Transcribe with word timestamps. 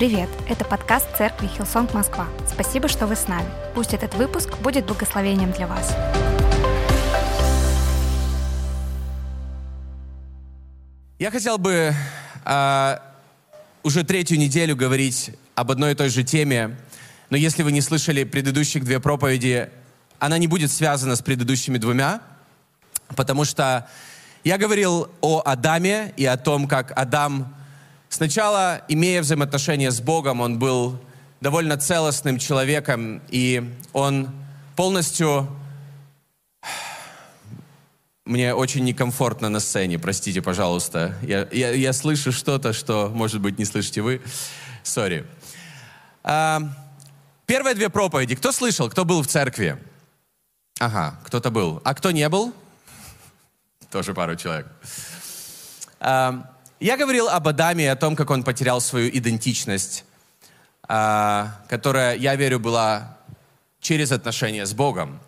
Привет! 0.00 0.30
Это 0.48 0.64
подкаст 0.64 1.14
церкви 1.18 1.46
Hillsong 1.46 1.92
Москва. 1.92 2.26
Спасибо, 2.50 2.88
что 2.88 3.06
вы 3.06 3.16
с 3.16 3.28
нами. 3.28 3.46
Пусть 3.74 3.92
этот 3.92 4.14
выпуск 4.14 4.56
будет 4.60 4.86
благословением 4.86 5.52
для 5.52 5.66
вас. 5.66 5.94
Я 11.18 11.30
хотел 11.30 11.58
бы 11.58 11.92
э, 12.46 12.96
уже 13.82 14.02
третью 14.02 14.38
неделю 14.38 14.74
говорить 14.74 15.32
об 15.54 15.70
одной 15.70 15.92
и 15.92 15.94
той 15.94 16.08
же 16.08 16.24
теме, 16.24 16.78
но 17.28 17.36
если 17.36 17.62
вы 17.62 17.70
не 17.70 17.82
слышали 17.82 18.24
предыдущих 18.24 18.84
две 18.84 19.00
проповеди, 19.00 19.68
она 20.18 20.38
не 20.38 20.46
будет 20.46 20.72
связана 20.72 21.14
с 21.14 21.20
предыдущими 21.20 21.76
двумя, 21.76 22.22
потому 23.16 23.44
что 23.44 23.86
я 24.44 24.56
говорил 24.56 25.10
о 25.20 25.42
Адаме 25.44 26.14
и 26.16 26.24
о 26.24 26.38
том, 26.38 26.68
как 26.68 26.90
Адам 26.98 27.54
сначала, 28.10 28.82
имея 28.88 29.22
взаимоотношения 29.22 29.90
с 29.90 30.02
Богом, 30.02 30.42
он 30.42 30.58
был 30.58 31.00
довольно 31.40 31.78
целостным 31.78 32.38
человеком, 32.38 33.22
и 33.30 33.74
он 33.94 34.30
полностью... 34.76 35.48
Мне 38.26 38.54
очень 38.54 38.84
некомфортно 38.84 39.48
на 39.48 39.58
сцене, 39.58 39.98
простите, 39.98 40.40
пожалуйста. 40.40 41.16
Я, 41.22 41.48
я, 41.50 41.70
я 41.72 41.92
слышу 41.92 42.30
что-то, 42.30 42.72
что, 42.72 43.08
может 43.08 43.40
быть, 43.40 43.58
не 43.58 43.64
слышите 43.64 44.02
вы. 44.02 44.20
Сори. 44.84 45.26
А, 46.22 46.60
первые 47.46 47.74
две 47.74 47.88
проповеди. 47.88 48.36
Кто 48.36 48.52
слышал, 48.52 48.88
кто 48.88 49.04
был 49.04 49.22
в 49.22 49.26
церкви? 49.26 49.82
Ага, 50.78 51.18
кто-то 51.24 51.50
был. 51.50 51.80
А 51.82 51.92
кто 51.94 52.12
не 52.12 52.28
был? 52.28 52.54
Тоже 53.90 54.14
пару 54.14 54.36
человек. 54.36 54.68
А, 55.98 56.54
я 56.80 56.96
говорил 56.96 57.28
об 57.28 57.46
Адаме 57.46 57.84
и 57.84 57.88
о 57.88 57.96
том, 57.96 58.16
как 58.16 58.30
он 58.30 58.42
потерял 58.42 58.80
свою 58.80 59.10
идентичность, 59.10 60.04
а, 60.88 61.60
которая, 61.68 62.16
я 62.16 62.34
верю, 62.34 62.58
была 62.58 63.18
через 63.80 64.12
отношения 64.12 64.66
с 64.66 64.72
Богом. 64.72 65.20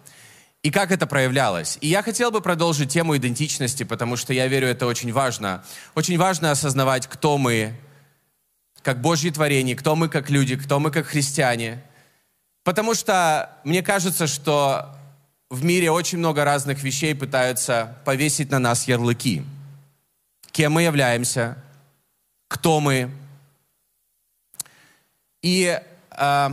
И 0.63 0.71
как 0.71 0.93
это 0.93 1.07
проявлялось. 1.07 1.77
И 1.81 1.89
я 1.89 2.03
хотел 2.03 2.31
бы 2.31 2.41
продолжить 2.41 2.91
тему 2.91 3.17
идентичности, 3.17 3.83
потому 3.83 4.17
что 4.17 4.33
я 4.33 4.47
верю, 4.47 4.69
это 4.69 4.87
очень 4.87 5.13
важно. 5.13 5.65
Очень 5.95 6.19
важно 6.19 6.53
осознавать, 6.53 7.07
кто 7.07 7.37
мы, 7.37 7.75
как 8.83 9.01
Божьи 9.01 9.31
творения, 9.31 9.77
кто 9.77 9.97
мы 9.97 10.09
как 10.09 10.31
люди, 10.31 10.57
кто 10.57 10.79
мы 10.79 10.91
как 10.91 11.07
христиане. 11.07 11.83
Потому 12.65 12.95
что 12.95 13.51
мне 13.65 13.83
кажется, 13.83 14.27
что 14.27 14.97
в 15.51 15.65
мире 15.65 15.91
очень 15.91 16.19
много 16.19 16.45
разных 16.45 16.83
вещей 16.83 17.15
пытаются 17.15 17.97
повесить 18.05 18.51
на 18.51 18.59
нас 18.59 18.87
ярлыки. 18.87 19.43
Кем 20.53 20.73
мы 20.73 20.83
являемся, 20.83 21.57
кто 22.49 22.81
мы. 22.81 23.11
И 25.43 25.81
э, 26.11 26.49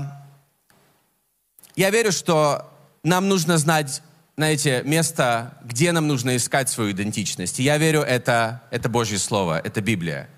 я 1.76 1.90
верю, 1.90 2.12
что 2.14 2.72
нам 3.04 3.28
нужно 3.28 3.58
знать, 3.58 4.02
знаете, 4.38 4.82
место, 4.86 5.58
где 5.64 5.92
нам 5.92 6.08
нужно 6.08 6.38
искать 6.38 6.70
свою 6.70 6.92
идентичность. 6.92 7.60
И 7.60 7.64
я 7.64 7.78
верю, 7.78 8.02
это, 8.02 8.64
это 8.72 8.88
Божье 8.88 9.20
Слово, 9.20 9.60
это 9.60 9.82
Библия. 9.82 10.30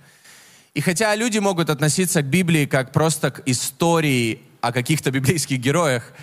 И 0.73 0.81
хотя 0.81 1.13
люди 1.15 1.37
могут 1.37 1.69
относиться 1.69 2.23
к 2.23 2.25
Библии 2.25 2.65
как 2.65 2.91
просто 2.91 3.29
к 3.29 3.43
истории 3.45 4.41
о 4.61 4.71
каких-то 4.71 5.11
библейских 5.11 5.59
героях, 5.59 6.13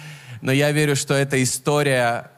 но 0.41 0.51
я 0.51 0.73
верю, 0.73 0.97
что 0.97 1.15
это 1.15 1.41
история 1.43 2.31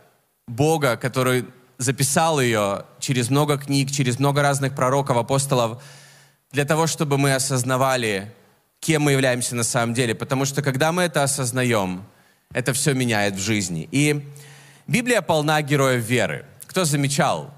Бога, 0.47 0.97
который 0.97 1.47
записал 1.81 2.41
ее 2.41 2.85
через 2.99 3.31
много 3.31 3.57
книг, 3.57 3.91
через 3.91 4.19
много 4.19 4.43
разных 4.43 4.75
пророков, 4.75 5.17
апостолов, 5.17 5.83
для 6.53 6.67
того, 6.67 6.87
чтобы 6.87 7.17
мы 7.17 7.35
осознавали, 7.35 8.31
кем 8.81 9.03
мы 9.03 9.13
являемся 9.13 9.57
на 9.57 9.65
самом 9.65 9.95
деле. 9.95 10.15
Потому 10.15 10.45
что 10.45 10.63
когда 10.63 10.93
мы 10.93 11.05
это 11.05 11.23
осознаем, 11.23 12.05
это 12.53 12.75
все 12.75 12.93
меняет 12.93 13.37
в 13.37 13.41
жизни. 13.41 13.89
И 13.93 14.27
Библия 14.87 15.23
полна 15.23 15.63
героев 15.63 16.05
веры. 16.05 16.45
Кто 16.67 16.85
замечал? 16.85 17.55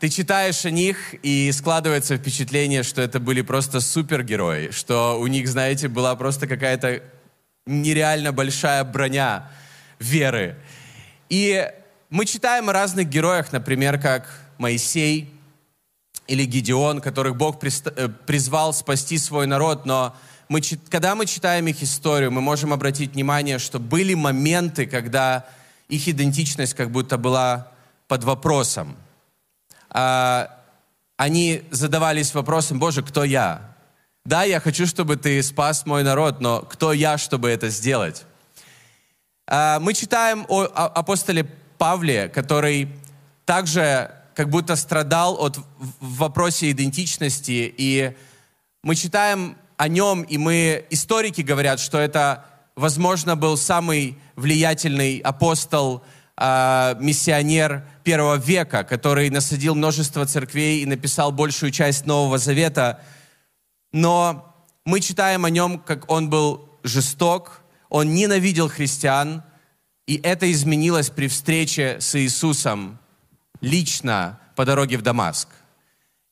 Ты 0.00 0.10
читаешь 0.10 0.66
о 0.66 0.70
них, 0.70 1.14
и 1.22 1.50
складывается 1.52 2.18
впечатление, 2.18 2.82
что 2.82 3.00
это 3.00 3.20
были 3.20 3.40
просто 3.40 3.80
супергерои, 3.80 4.70
что 4.70 5.18
у 5.18 5.26
них, 5.28 5.48
знаете, 5.48 5.88
была 5.88 6.14
просто 6.16 6.46
какая-то 6.46 7.02
нереально 7.64 8.32
большая 8.32 8.84
броня 8.84 9.50
веры. 9.98 10.56
И 11.30 11.70
мы 12.12 12.26
читаем 12.26 12.68
о 12.68 12.74
разных 12.74 13.08
героях, 13.08 13.52
например, 13.52 13.98
как 13.98 14.28
Моисей 14.58 15.32
или 16.26 16.44
Гедеон, 16.44 17.00
которых 17.00 17.36
Бог 17.36 17.56
э, 17.64 18.08
призвал 18.26 18.74
спасти 18.74 19.16
свой 19.16 19.46
народ, 19.46 19.86
но 19.86 20.14
мы, 20.50 20.60
когда 20.90 21.14
мы 21.14 21.24
читаем 21.24 21.66
их 21.68 21.82
историю, 21.82 22.30
мы 22.30 22.42
можем 22.42 22.74
обратить 22.74 23.14
внимание, 23.14 23.58
что 23.58 23.78
были 23.78 24.12
моменты, 24.12 24.84
когда 24.84 25.46
их 25.88 26.06
идентичность 26.06 26.74
как 26.74 26.90
будто 26.90 27.16
была 27.16 27.68
под 28.08 28.24
вопросом. 28.24 28.94
А, 29.88 30.54
они 31.16 31.62
задавались 31.70 32.34
вопросом, 32.34 32.78
Боже, 32.78 33.02
кто 33.02 33.24
я? 33.24 33.74
Да, 34.26 34.42
я 34.42 34.60
хочу, 34.60 34.86
чтобы 34.86 35.16
ты 35.16 35.42
спас 35.42 35.86
мой 35.86 36.02
народ, 36.02 36.42
но 36.42 36.60
кто 36.60 36.92
я, 36.92 37.16
чтобы 37.16 37.48
это 37.48 37.70
сделать? 37.70 38.24
А, 39.46 39.80
мы 39.80 39.94
читаем 39.94 40.44
о 40.50 40.64
апостоле 40.64 41.48
Павле, 41.82 42.28
который 42.28 42.88
также 43.44 44.10
как 44.34 44.48
будто 44.48 44.76
страдал 44.76 45.34
от 45.34 45.56
в 45.56 46.16
вопросе 46.18 46.70
идентичности, 46.70 47.74
и 47.76 48.16
мы 48.84 48.94
читаем 48.94 49.56
о 49.76 49.88
нем, 49.88 50.22
и 50.22 50.38
мы, 50.38 50.84
историки 50.90 51.40
говорят, 51.40 51.80
что 51.80 51.98
это, 51.98 52.44
возможно, 52.76 53.34
был 53.34 53.56
самый 53.56 54.16
влиятельный 54.36 55.18
апостол, 55.18 56.04
э, 56.36 56.94
миссионер 57.00 57.84
первого 58.04 58.36
века, 58.36 58.84
который 58.84 59.28
насадил 59.30 59.74
множество 59.74 60.24
церквей 60.24 60.82
и 60.82 60.86
написал 60.86 61.32
большую 61.32 61.72
часть 61.72 62.06
Нового 62.06 62.38
Завета– 62.38 63.00
но 63.92 64.56
мы 64.86 65.00
читаем 65.00 65.44
о 65.44 65.50
нем, 65.50 65.78
как 65.78 66.10
он 66.10 66.30
был 66.30 66.68
жесток, 66.82 67.60
он 67.90 68.14
ненавидел 68.14 68.68
христиан, 68.68 69.42
и 70.06 70.20
это 70.22 70.50
изменилось 70.50 71.10
при 71.10 71.28
встрече 71.28 71.98
с 72.00 72.18
Иисусом 72.18 72.98
лично 73.60 74.38
по 74.56 74.64
дороге 74.64 74.96
в 74.98 75.02
Дамаск. 75.02 75.48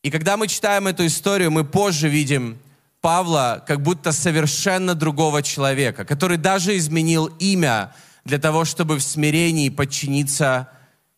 И 0.03 0.10
когда 0.10 0.36
мы 0.36 0.48
читаем 0.48 0.86
эту 0.86 1.06
историю, 1.06 1.50
мы 1.50 1.64
позже 1.64 2.08
видим 2.08 2.58
Павла 3.00 3.62
как 3.66 3.82
будто 3.82 4.12
совершенно 4.12 4.94
другого 4.94 5.42
человека, 5.42 6.04
который 6.04 6.36
даже 6.36 6.76
изменил 6.76 7.26
имя 7.38 7.94
для 8.25 8.38
того, 8.38 8.64
чтобы 8.64 8.97
в 8.97 9.03
смирении 9.03 9.69
подчиниться 9.69 10.69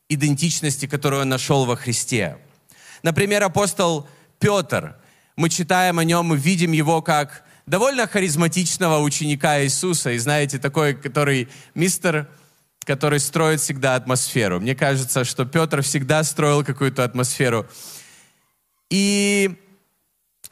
идентичности, 0.08 0.86
которую 0.86 1.22
он 1.22 1.28
нашел 1.28 1.64
во 1.64 1.76
Христе. 1.76 2.38
Например, 3.02 3.42
апостол 3.42 4.08
Петр– 4.38 4.96
мы 5.36 5.48
читаем 5.48 5.98
о 5.98 6.04
нем, 6.04 6.26
мы 6.26 6.36
видим 6.36 6.72
его 6.72 7.00
как 7.00 7.44
довольно 7.66 8.06
харизматичного 8.06 8.98
ученика 8.98 9.62
Иисуса. 9.62 10.10
И 10.10 10.18
знаете, 10.18 10.58
такой, 10.58 10.94
который 10.94 11.48
мистер, 11.74 12.28
который 12.84 13.20
строит 13.20 13.60
всегда 13.60 13.94
атмосферу. 13.94 14.60
Мне 14.60 14.74
кажется, 14.74 15.24
что 15.24 15.44
Петр 15.44 15.82
всегда 15.82 16.22
строил 16.24 16.64
какую-то 16.64 17.04
атмосферу. 17.04 17.66
И 18.90 19.56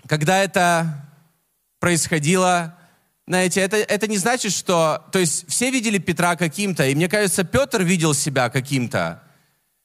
когда 0.06 0.38
это 0.38 1.06
происходило, 1.78 2.76
знаете, 3.26 3.60
это, 3.60 3.76
это 3.76 4.06
не 4.06 4.16
значит, 4.16 4.52
что... 4.52 5.04
То 5.12 5.18
есть 5.18 5.48
все 5.48 5.70
видели 5.70 5.98
Петра 5.98 6.36
каким-то, 6.36 6.86
и 6.86 6.94
мне 6.94 7.08
кажется, 7.08 7.44
Петр 7.44 7.82
видел 7.82 8.14
себя 8.14 8.48
каким-то. 8.48 9.22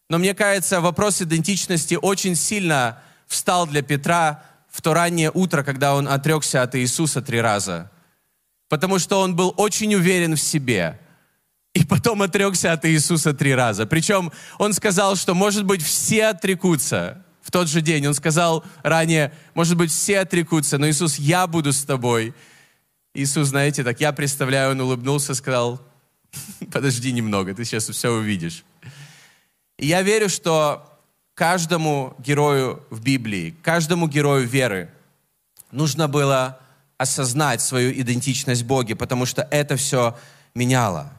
Но 0.10 0.18
мне 0.18 0.34
кажется, 0.34 0.82
вопрос 0.82 1.22
идентичности 1.22 1.98
очень 2.00 2.36
сильно 2.36 3.02
встал 3.28 3.68
для 3.68 3.82
Петра 3.82 4.44
в 4.70 4.82
то 4.82 4.94
раннее 4.94 5.32
утро, 5.34 5.64
когда 5.64 5.96
он 5.96 6.08
отрекся 6.08 6.62
от 6.62 6.76
Иисуса 6.76 7.22
три 7.22 7.42
раза. 7.42 7.92
Потому 8.68 9.00
что 9.00 9.22
он 9.22 9.36
был 9.36 9.54
очень 9.58 9.96
уверен 9.96 10.36
в 10.36 10.42
себе. 10.42 11.00
И 11.76 11.84
потом 11.84 12.22
отрекся 12.22 12.72
от 12.72 12.86
Иисуса 12.86 13.34
три 13.34 13.54
раза. 13.54 13.86
Причем 13.86 14.32
он 14.58 14.72
сказал, 14.72 15.18
что, 15.18 15.36
может 15.36 15.66
быть, 15.66 15.84
все 15.84 16.28
отрекутся 16.28 17.22
в 17.42 17.52
тот 17.52 17.68
же 17.68 17.82
день. 17.82 18.08
Он 18.08 18.14
сказал 18.14 18.64
ранее, 18.82 19.34
может 19.56 19.76
быть, 19.76 19.92
все 19.92 20.20
отрекутся, 20.20 20.78
но 20.78 20.90
Иисус, 20.90 21.20
я 21.20 21.48
буду 21.48 21.74
с 21.74 21.84
тобой. 21.84 22.34
Иисус, 23.14 23.50
знаете, 23.50 23.84
так 23.84 24.00
я 24.00 24.14
представляю, 24.14 24.72
он 24.72 24.80
улыбнулся, 24.80 25.36
сказал, 25.36 25.82
подожди 26.72 27.12
немного, 27.12 27.54
ты 27.54 27.66
сейчас 27.66 27.90
все 27.90 28.10
увидишь. 28.10 28.64
И 29.78 29.88
я 29.88 30.02
верю, 30.02 30.30
что 30.30 30.90
каждому 31.34 32.16
герою 32.20 32.84
в 32.90 33.02
Библии, 33.02 33.54
каждому 33.62 34.08
герою 34.08 34.48
веры 34.48 34.90
нужно 35.72 36.08
было 36.08 36.58
осознать 36.98 37.60
свою 37.60 37.92
идентичность 37.92 38.64
Боге, 38.64 38.96
потому 38.96 39.26
что 39.26 39.46
это 39.52 39.76
все 39.76 40.18
меняло. 40.54 41.12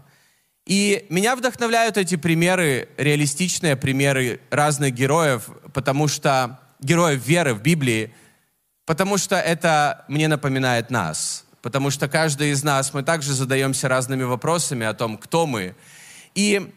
И 0.66 1.06
меня 1.10 1.36
вдохновляют 1.36 1.96
эти 1.96 2.16
примеры, 2.16 2.88
реалистичные 2.96 3.76
примеры 3.76 4.40
разных 4.50 4.92
героев, 4.92 5.48
потому 5.72 6.08
что 6.08 6.58
героев 6.80 7.24
веры 7.24 7.54
в 7.54 7.62
Библии, 7.62 8.12
потому 8.84 9.16
что 9.16 9.36
это 9.36 10.04
мне 10.08 10.28
напоминает 10.28 10.90
нас. 10.90 11.44
потому 11.62 11.90
что 11.90 12.06
каждый 12.06 12.50
из 12.50 12.62
нас, 12.62 12.94
мы 12.94 13.02
также 13.02 13.32
задаемся 13.32 13.88
разными 13.88 14.22
вопросами 14.22 14.86
о 14.86 14.94
том, 14.94 15.18
кто 15.18 15.48
мы. 15.48 15.74
И 16.36 16.72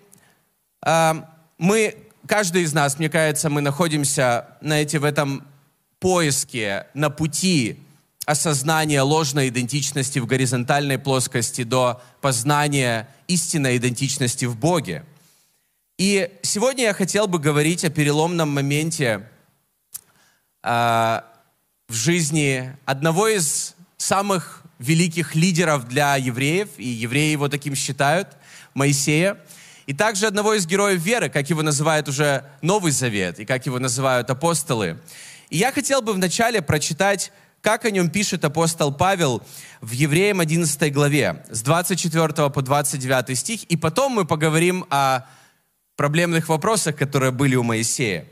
э, 0.83 1.13
мы, 1.59 1.95
каждый 2.25 2.63
из 2.63 2.74
нас, 2.74 2.97
мне 2.97 3.07
кажется, 3.07 3.51
мы 3.51 3.62
находимся, 3.62 4.47
знаете, 4.62 4.97
в 4.97 5.03
этом 5.03 5.45
поиске, 6.00 6.88
на 6.95 7.12
пути 7.12 7.77
осознания 8.30 9.02
ложной 9.02 9.50
идентичности 9.50 10.20
в 10.20 10.28
горизонтальной 10.28 11.00
плоскости 11.00 11.64
до 11.64 12.00
познания 12.22 13.10
истинной 13.28 13.78
идентичности 13.78 14.46
в 14.46 14.56
Боге. 14.56 15.04
И 15.98 16.31
сегодня 16.44 16.84
я 16.84 16.94
хотел 16.94 17.28
бы 17.28 17.40
говорить 17.40 17.84
о 17.86 17.90
переломном 17.90 18.54
моменте 18.54 19.28
э, 20.62 20.70
в 21.88 21.94
жизни 21.94 22.72
одного 22.86 23.30
из 23.30 23.74
самых 23.98 24.62
великих 24.78 25.34
лидеров 25.34 25.88
для 25.88 26.16
евреев, 26.16 26.70
и 26.78 26.88
евреи 26.88 27.31
его 27.31 27.50
таким 27.50 27.74
считают, 27.74 28.28
Моисея, 28.76 29.40
и 29.88 29.94
также 29.94 30.28
одного 30.28 30.54
из 30.54 30.68
героев 30.68 31.02
веры, 31.02 31.30
как 31.30 31.50
его 31.50 31.64
называют 31.64 32.08
уже 32.08 32.46
Новый 32.62 32.92
Завет, 32.92 33.40
и 33.40 33.46
как 33.46 33.66
его 33.66 33.80
называют 33.80 34.30
апостолы. 34.30 35.00
И 35.50 35.58
я 35.58 35.72
хотел 35.72 36.04
бы 36.04 36.14
вначале 36.14 36.62
прочитать, 36.62 37.31
как 37.61 37.85
о 37.85 37.91
нем 37.91 38.09
пишет 38.09 38.45
апостол 38.45 38.94
Павел 38.94 39.41
в 39.81 39.91
Евреям 39.91 40.39
11 40.39 40.94
главе, 40.94 41.44
с 41.50 41.61
24 41.61 42.50
по 42.50 42.61
29 42.61 43.38
стих, 43.38 43.63
и 43.63 43.75
потом 43.75 44.13
мы 44.13 44.25
поговорим 44.25 44.85
о 44.89 45.25
проблемных 45.95 46.47
вопросах, 46.47 46.95
которые 46.95 47.31
были 47.31 47.56
у 47.56 47.63
Моисея. 47.63 48.25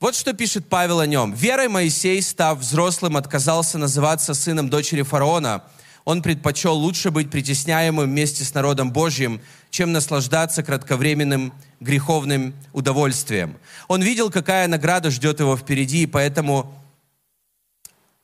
Вот 0.00 0.14
что 0.14 0.32
пишет 0.32 0.68
Павел 0.68 1.00
о 1.00 1.06
нем. 1.06 1.32
«Верой 1.32 1.68
Моисей, 1.68 2.20
став 2.22 2.58
взрослым, 2.58 3.16
отказался 3.16 3.78
называться 3.78 4.34
сыном 4.34 4.68
дочери 4.68 5.02
фараона. 5.02 5.64
Он 6.04 6.20
предпочел 6.20 6.74
лучше 6.74 7.10
быть 7.10 7.30
притесняемым 7.30 8.10
вместе 8.10 8.44
с 8.44 8.52
народом 8.52 8.92
Божьим, 8.92 9.40
чем 9.70 9.92
наслаждаться 9.92 10.62
кратковременным 10.62 11.52
греховным 11.80 12.54
удовольствием. 12.72 13.56
Он 13.88 14.02
видел, 14.02 14.30
какая 14.30 14.68
награда 14.68 15.10
ждет 15.10 15.40
его 15.40 15.56
впереди, 15.56 16.02
и 16.02 16.06
поэтому 16.06 16.74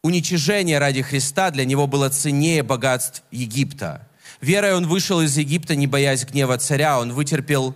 уничижение 0.02 0.78
ради 0.78 1.02
Христа 1.02 1.50
для 1.50 1.64
него 1.64 1.86
было 1.86 2.08
ценнее 2.08 2.62
богатств 2.62 3.22
Египта. 3.30 4.06
Верой 4.40 4.74
он 4.74 4.86
вышел 4.86 5.20
из 5.20 5.36
Египта, 5.36 5.76
не 5.76 5.86
боясь 5.86 6.24
гнева 6.24 6.56
царя. 6.58 6.98
Он 6.98 7.12
вытерпел 7.12 7.74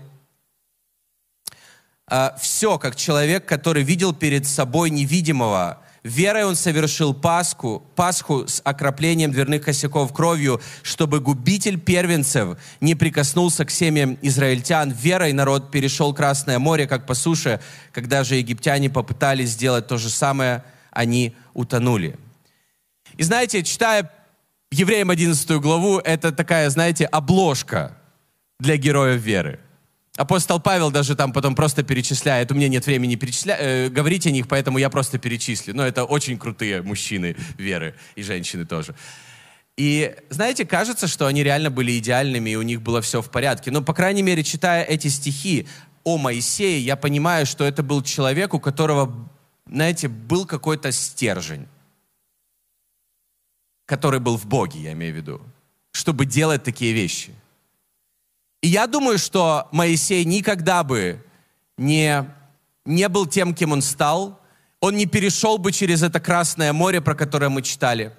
а, 2.06 2.34
все, 2.40 2.78
как 2.78 2.96
человек, 2.96 3.44
который 3.46 3.82
видел 3.82 4.14
перед 4.14 4.46
собой 4.46 4.90
невидимого. 4.90 5.80
Верой 6.02 6.44
он 6.44 6.54
совершил 6.54 7.14
Пасху, 7.14 7.82
Пасху 7.96 8.46
с 8.46 8.60
окроплением 8.62 9.32
дверных 9.32 9.64
косяков 9.64 10.12
кровью, 10.12 10.60
чтобы 10.82 11.20
губитель 11.20 11.80
первенцев 11.80 12.58
не 12.82 12.94
прикоснулся 12.94 13.64
к 13.64 13.70
семьям 13.70 14.18
израильтян. 14.20 14.90
Верой 14.90 15.32
народ 15.32 15.70
перешел 15.70 16.12
Красное 16.12 16.58
море, 16.58 16.86
как 16.86 17.06
по 17.06 17.14
суше. 17.14 17.60
Когда 17.90 18.22
же 18.22 18.36
египтяне 18.36 18.90
попытались 18.90 19.50
сделать 19.50 19.86
то 19.86 19.96
же 19.96 20.10
самое, 20.10 20.62
они 20.90 21.34
утонули. 21.54 22.18
И 23.16 23.22
знаете, 23.22 23.62
читая 23.62 24.10
Евреям 24.70 25.10
11 25.10 25.50
главу, 25.60 25.98
это 25.98 26.32
такая, 26.32 26.68
знаете, 26.70 27.06
обложка 27.06 27.96
для 28.58 28.76
героев 28.76 29.20
веры. 29.20 29.60
Апостол 30.16 30.60
Павел 30.60 30.92
даже 30.92 31.16
там 31.16 31.32
потом 31.32 31.54
просто 31.54 31.82
перечисляет. 31.82 32.52
У 32.52 32.54
меня 32.54 32.68
нет 32.68 32.86
времени 32.86 33.16
перечисля... 33.16 33.56
э, 33.58 33.88
говорить 33.88 34.26
о 34.26 34.30
них, 34.30 34.46
поэтому 34.46 34.78
я 34.78 34.88
просто 34.88 35.18
перечислю. 35.18 35.74
Но 35.74 35.84
это 35.84 36.04
очень 36.04 36.38
крутые 36.38 36.82
мужчины 36.82 37.36
веры 37.58 37.94
и 38.14 38.22
женщины 38.22 38.64
тоже. 38.64 38.94
И 39.76 40.14
знаете, 40.30 40.64
кажется, 40.64 41.08
что 41.08 41.26
они 41.26 41.42
реально 41.42 41.70
были 41.70 41.98
идеальными, 41.98 42.50
и 42.50 42.56
у 42.56 42.62
них 42.62 42.80
было 42.80 43.00
все 43.00 43.20
в 43.20 43.30
порядке. 43.30 43.72
Но, 43.72 43.82
по 43.82 43.92
крайней 43.92 44.22
мере, 44.22 44.44
читая 44.44 44.84
эти 44.84 45.08
стихи 45.08 45.66
о 46.04 46.16
Моисее, 46.16 46.78
я 46.78 46.94
понимаю, 46.94 47.44
что 47.44 47.64
это 47.64 47.82
был 47.82 48.00
человек, 48.02 48.54
у 48.54 48.60
которого, 48.60 49.28
знаете, 49.66 50.08
был 50.08 50.46
какой-то 50.46 50.92
стержень, 50.92 51.66
который 53.86 54.20
был 54.20 54.36
в 54.36 54.46
Боге, 54.46 54.80
я 54.80 54.92
имею 54.92 55.12
в 55.12 55.16
виду, 55.16 55.42
чтобы 55.92 56.26
делать 56.26 56.62
такие 56.62 56.92
вещи– 56.92 57.34
и 58.64 58.68
я 58.68 58.86
думаю, 58.86 59.18
что 59.18 59.68
Моисей 59.72 60.24
никогда 60.24 60.82
бы 60.84 61.22
не, 61.76 62.24
не 62.86 63.10
был 63.10 63.26
тем, 63.26 63.54
кем 63.54 63.72
он 63.72 63.82
стал. 63.82 64.40
Он 64.80 64.96
не 64.96 65.04
перешел 65.04 65.58
бы 65.58 65.70
через 65.70 66.02
это 66.02 66.18
Красное 66.18 66.72
море, 66.72 67.02
про 67.02 67.14
которое 67.14 67.50
мы 67.50 67.60
читали. 67.60 68.16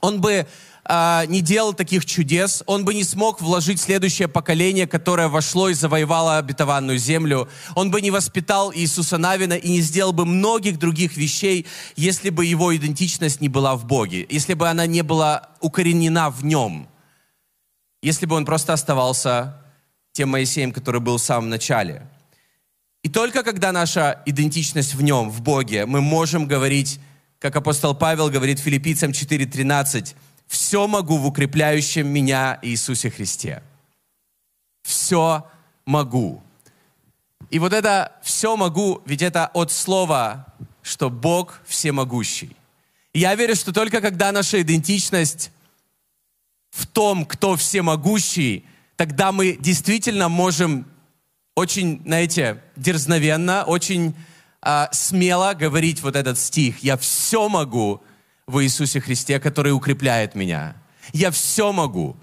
Он 0.00 0.20
бы 0.20 0.48
э, 0.88 1.26
не 1.26 1.40
делал 1.40 1.74
таких 1.74 2.04
чудес, 2.04 2.62
он 2.66 2.84
бы 2.84 2.94
не 2.94 3.04
смог 3.04 3.40
вложить 3.40 3.80
следующее 3.80 4.26
поколение, 4.26 4.86
которое 4.86 5.28
вошло 5.28 5.68
и 5.68 5.74
завоевало 5.74 6.38
обетованную 6.38 6.98
землю. 6.98 7.48
Он 7.74 7.90
бы 7.90 8.00
не 8.00 8.10
воспитал 8.10 8.72
Иисуса 8.74 9.18
Навина 9.18 9.52
и 9.52 9.70
не 9.70 9.80
сделал 9.80 10.12
бы 10.12 10.24
многих 10.24 10.78
других 10.78 11.16
вещей, 11.16 11.66
если 11.96 12.30
бы 12.30 12.44
его 12.46 12.74
идентичность 12.74 13.40
не 13.40 13.48
была 13.48 13.76
в 13.76 13.84
Боге, 13.84 14.26
если 14.28 14.54
бы 14.54 14.68
она 14.68 14.86
не 14.86 15.02
была 15.02 15.50
укоренена 15.60 16.30
в 16.30 16.44
нем, 16.44 16.88
если 18.02 18.26
бы 18.26 18.34
он 18.34 18.44
просто 18.44 18.72
оставался 18.72 19.62
тем 20.12 20.30
Моисеем, 20.30 20.72
который 20.72 21.00
был 21.00 21.18
в 21.18 21.22
самом 21.22 21.48
начале. 21.48 22.08
И 23.02 23.08
только 23.08 23.44
когда 23.44 23.72
наша 23.72 24.22
идентичность 24.26 24.94
в 24.94 25.02
нем, 25.02 25.30
в 25.30 25.40
Боге, 25.40 25.86
мы 25.86 26.00
можем 26.00 26.46
говорить, 26.46 26.98
как 27.38 27.54
апостол 27.54 27.94
Павел 27.94 28.28
говорит 28.28 28.58
филиппийцам 28.58 29.12
4.13, 29.12 30.14
«Все 30.48 30.88
могу 30.88 31.18
в 31.18 31.26
укрепляющем 31.26 32.08
меня 32.08 32.58
Иисусе 32.62 33.10
Христе». 33.10 33.62
Все 34.82 35.46
могу. 35.84 36.42
И 37.50 37.58
вот 37.58 37.72
это 37.72 38.12
«все 38.22 38.56
могу», 38.56 39.02
ведь 39.04 39.22
это 39.22 39.46
от 39.46 39.70
слова, 39.70 40.46
что 40.82 41.10
Бог 41.10 41.60
всемогущий. 41.66 42.56
И 43.12 43.20
я 43.20 43.34
верю, 43.34 43.54
что 43.54 43.72
только 43.72 44.00
когда 44.00 44.32
наша 44.32 44.62
идентичность 44.62 45.50
в 46.70 46.86
том, 46.86 47.24
кто 47.24 47.56
всемогущий, 47.56 48.64
тогда 48.96 49.32
мы 49.32 49.56
действительно 49.60 50.28
можем 50.28 50.86
очень, 51.54 52.02
знаете, 52.04 52.62
дерзновенно, 52.76 53.64
очень 53.64 54.14
э, 54.62 54.86
смело 54.92 55.54
говорить 55.54 56.02
вот 56.02 56.16
этот 56.16 56.38
стих. 56.38 56.82
«Я 56.82 56.96
все 56.96 57.48
могу 57.48 58.02
в 58.48 58.64
Иисусе 58.64 59.00
Христе, 59.00 59.38
который 59.38 59.72
укрепляет 59.72 60.34
меня». 60.34 60.74
Я 61.12 61.30
все 61.30 61.72
могу. 61.72 62.16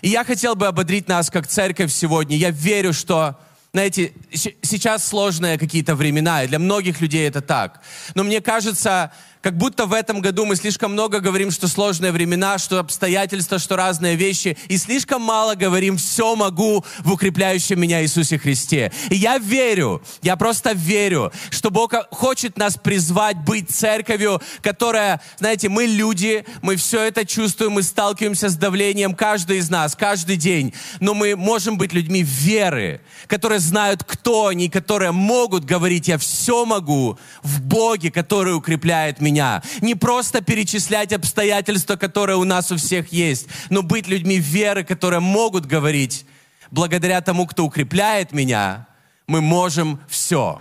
И 0.00 0.08
я 0.08 0.24
хотел 0.24 0.54
бы 0.54 0.66
ободрить 0.66 1.08
нас 1.08 1.30
как 1.30 1.46
церковь 1.46 1.92
сегодня. 1.92 2.36
Я 2.36 2.50
верю, 2.50 2.92
что 2.92 3.38
знаете, 3.72 4.12
сейчас 4.32 5.06
сложные 5.06 5.58
какие-то 5.58 5.94
времена, 5.94 6.44
и 6.44 6.48
для 6.48 6.58
многих 6.58 7.00
людей 7.00 7.26
это 7.26 7.40
так. 7.40 7.80
Но 8.14 8.22
мне 8.22 8.42
кажется, 8.42 9.12
как 9.42 9.56
будто 9.58 9.86
в 9.86 9.92
этом 9.92 10.20
году 10.20 10.46
мы 10.46 10.54
слишком 10.54 10.92
много 10.92 11.18
говорим, 11.18 11.50
что 11.50 11.66
сложные 11.66 12.12
времена, 12.12 12.58
что 12.58 12.78
обстоятельства, 12.78 13.58
что 13.58 13.76
разные 13.76 14.14
вещи, 14.14 14.56
и 14.68 14.78
слишком 14.78 15.20
мало 15.20 15.56
говорим 15.56 15.96
«все 15.96 16.36
могу 16.36 16.84
в 17.00 17.12
укрепляющем 17.12 17.80
меня 17.80 18.02
Иисусе 18.02 18.38
Христе». 18.38 18.92
И 19.10 19.16
я 19.16 19.38
верю, 19.38 20.00
я 20.22 20.36
просто 20.36 20.72
верю, 20.72 21.32
что 21.50 21.70
Бог 21.70 21.92
хочет 22.12 22.56
нас 22.56 22.76
призвать 22.76 23.36
быть 23.38 23.68
церковью, 23.68 24.40
которая, 24.62 25.20
знаете, 25.38 25.68
мы 25.68 25.86
люди, 25.86 26.44
мы 26.62 26.76
все 26.76 27.02
это 27.02 27.26
чувствуем, 27.26 27.72
мы 27.72 27.82
сталкиваемся 27.82 28.48
с 28.48 28.56
давлением, 28.56 29.14
каждый 29.14 29.58
из 29.58 29.68
нас, 29.68 29.96
каждый 29.96 30.36
день, 30.36 30.72
но 31.00 31.14
мы 31.14 31.34
можем 31.34 31.78
быть 31.78 31.92
людьми 31.92 32.22
веры, 32.22 33.00
которые 33.26 33.58
знают, 33.58 34.04
кто 34.04 34.46
они, 34.46 34.68
которые 34.68 35.10
могут 35.10 35.64
говорить 35.64 36.06
«я 36.06 36.16
все 36.16 36.64
могу 36.64 37.18
в 37.42 37.60
Боге, 37.60 38.12
который 38.12 38.54
укрепляет 38.54 39.20
меня» 39.20 39.31
меня. 39.32 39.62
Не 39.80 39.94
просто 39.94 40.42
перечислять 40.42 41.12
обстоятельства, 41.12 41.96
которые 41.96 42.36
у 42.36 42.44
нас 42.44 42.70
у 42.70 42.76
всех 42.76 43.12
есть, 43.12 43.48
но 43.70 43.82
быть 43.82 44.08
людьми 44.08 44.38
веры, 44.38 44.84
которые 44.84 45.20
могут 45.20 45.66
говорить, 45.66 46.26
благодаря 46.70 47.20
тому, 47.20 47.46
кто 47.46 47.64
укрепляет 47.64 48.32
меня, 48.32 48.86
мы 49.26 49.40
можем 49.40 50.00
все. 50.08 50.60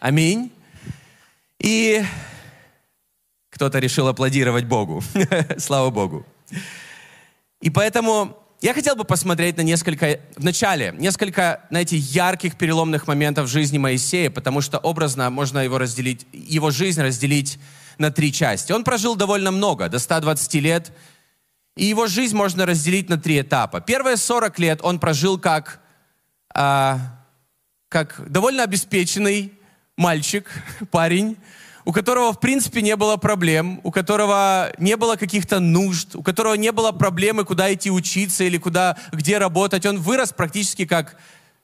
Аминь. 0.00 0.50
И 1.58 2.02
кто-то 3.50 3.78
решил 3.78 4.08
аплодировать 4.08 4.64
Богу. 4.64 5.02
Слава 5.58 5.90
Богу. 5.90 6.24
И 7.60 7.70
поэтому 7.70 8.36
я 8.60 8.74
хотел 8.74 8.96
бы 8.96 9.04
посмотреть 9.04 9.56
на 9.56 9.62
несколько, 9.62 10.20
в 10.36 10.44
начале, 10.44 10.94
несколько, 10.98 11.60
знаете, 11.70 11.96
ярких 11.96 12.56
переломных 12.56 13.06
моментов 13.06 13.46
в 13.46 13.52
жизни 13.52 13.78
Моисея, 13.78 14.30
потому 14.30 14.60
что 14.60 14.78
образно 14.78 15.30
можно 15.30 15.60
его 15.60 15.78
разделить, 15.78 16.26
его 16.32 16.70
жизнь 16.70 17.00
разделить 17.00 17.58
на 17.98 18.10
три 18.10 18.32
части. 18.32 18.72
Он 18.72 18.84
прожил 18.84 19.16
довольно 19.16 19.50
много, 19.50 19.88
до 19.88 19.98
120 19.98 20.54
лет, 20.54 20.92
и 21.76 21.84
его 21.86 22.06
жизнь 22.06 22.36
можно 22.36 22.66
разделить 22.66 23.08
на 23.08 23.18
три 23.18 23.40
этапа. 23.40 23.80
Первые 23.80 24.16
40 24.16 24.58
лет 24.58 24.80
он 24.82 24.98
прожил 24.98 25.38
как, 25.38 25.80
а, 26.54 26.98
как 27.88 28.20
довольно 28.28 28.64
обеспеченный 28.64 29.52
мальчик, 29.96 30.50
парень, 30.90 31.36
у 31.84 31.92
которого, 31.92 32.32
в 32.32 32.40
принципе, 32.40 32.82
не 32.82 32.96
было 32.96 33.16
проблем, 33.16 33.80
у 33.82 33.90
которого 33.90 34.72
не 34.78 34.96
было 34.96 35.16
каких-то 35.16 35.58
нужд, 35.58 36.16
у 36.16 36.22
которого 36.22 36.54
не 36.54 36.70
было 36.72 36.92
проблемы, 36.92 37.44
куда 37.44 37.72
идти 37.72 37.90
учиться 37.90 38.44
или 38.44 38.58
куда, 38.58 38.98
где 39.12 39.38
работать. 39.38 39.86
Он 39.86 39.98
вырос 39.98 40.32
практически 40.32 40.84
как 40.84 41.16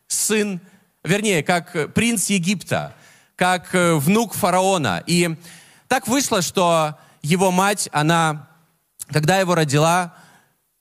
сын, 0.07 0.61
вернее, 1.03 1.43
как 1.43 1.93
принц 1.93 2.31
Египта, 2.31 2.95
как 3.37 3.75
э, 3.75 3.97
внук 3.97 4.33
фараона. 4.33 5.03
И 5.07 5.37
так 5.89 6.09
вышло, 6.09 6.43
что 6.43 6.97
его 7.23 7.51
мать, 7.51 7.89
она, 7.93 8.49
когда 9.09 9.39
его 9.39 9.55
родила, 9.55 10.15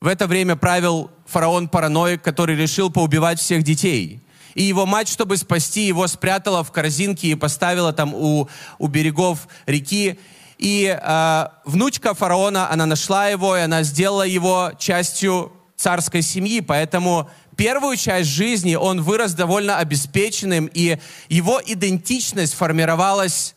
в 0.01 0.07
это 0.07 0.27
время 0.27 0.55
правил 0.55 1.11
фараон-параноик, 1.27 2.21
который 2.21 2.55
решил 2.55 2.89
поубивать 2.91 3.39
всех 3.39 3.63
детей. 3.63 4.21
И 4.53 4.63
его 4.63 4.85
мать, 4.85 5.07
чтобы 5.07 5.37
спасти 5.37 5.87
его, 5.87 6.05
спрятала 6.07 6.63
в 6.63 6.71
корзинке 6.71 7.29
и 7.29 7.35
поставила 7.35 7.93
там 7.93 8.13
у, 8.13 8.49
у 8.77 8.87
берегов 8.87 9.47
реки. 9.65 10.19
И 10.57 10.85
э, 10.85 11.47
внучка 11.65 12.13
фараона, 12.13 12.69
она 12.69 12.85
нашла 12.85 13.27
его, 13.29 13.57
и 13.57 13.61
она 13.61 13.83
сделала 13.83 14.23
его 14.23 14.73
частью 14.77 15.51
царской 15.75 16.21
семьи. 16.21 16.61
Поэтому 16.61 17.29
первую 17.55 17.97
часть 17.97 18.29
жизни 18.29 18.75
он 18.75 19.01
вырос 19.01 19.33
довольно 19.33 19.77
обеспеченным, 19.77 20.69
и 20.73 20.99
его 21.29 21.61
идентичность 21.65 22.53
формировалась, 22.53 23.55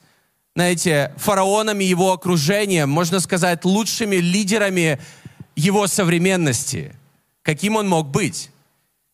знаете, 0.56 1.12
фараонами 1.18 1.84
его 1.84 2.12
окружением, 2.12 2.88
можно 2.88 3.20
сказать, 3.20 3.64
лучшими 3.66 4.16
лидерами 4.16 4.98
его 5.54 5.86
современности. 5.86 6.96
Каким 7.42 7.76
он 7.76 7.88
мог 7.88 8.08
быть? 8.08 8.50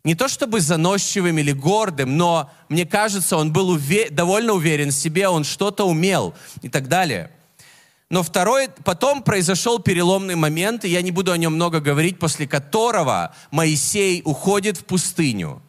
не 0.05 0.17
то 0.17 0.27
чтобы 0.27 0.61
заносчивым 0.61 1.39
или 1.39 1.53
гордым, 1.53 2.17
но 2.17 2.51
мне 2.69 2.85
кажется, 2.85 3.37
он 3.37 3.53
был 3.53 3.77
уве- 3.77 4.11
довольно 4.11 4.53
уверен 4.53 4.89
в 4.89 4.95
себе, 4.95 5.29
он 5.29 5.45
что-то 5.45 5.85
умел 5.85 6.35
и 6.61 6.69
так 6.69 6.89
далее. 6.89 7.31
Но 8.11 8.23
второй, 8.23 8.69
потом 8.85 9.23
произошел 9.23 9.79
переломный 9.79 10.35
момент, 10.35 10.85
и 10.85 10.89
я 10.89 11.03
не 11.03 11.13
буду 11.13 11.31
о 11.31 11.39
нем 11.39 11.55
много 11.55 11.81
говорить, 11.81 12.19
после 12.19 12.49
которого 12.49 13.33
Моисей 13.53 14.23
уходит 14.25 14.77
в 14.77 14.85
пустыню. 14.85 15.63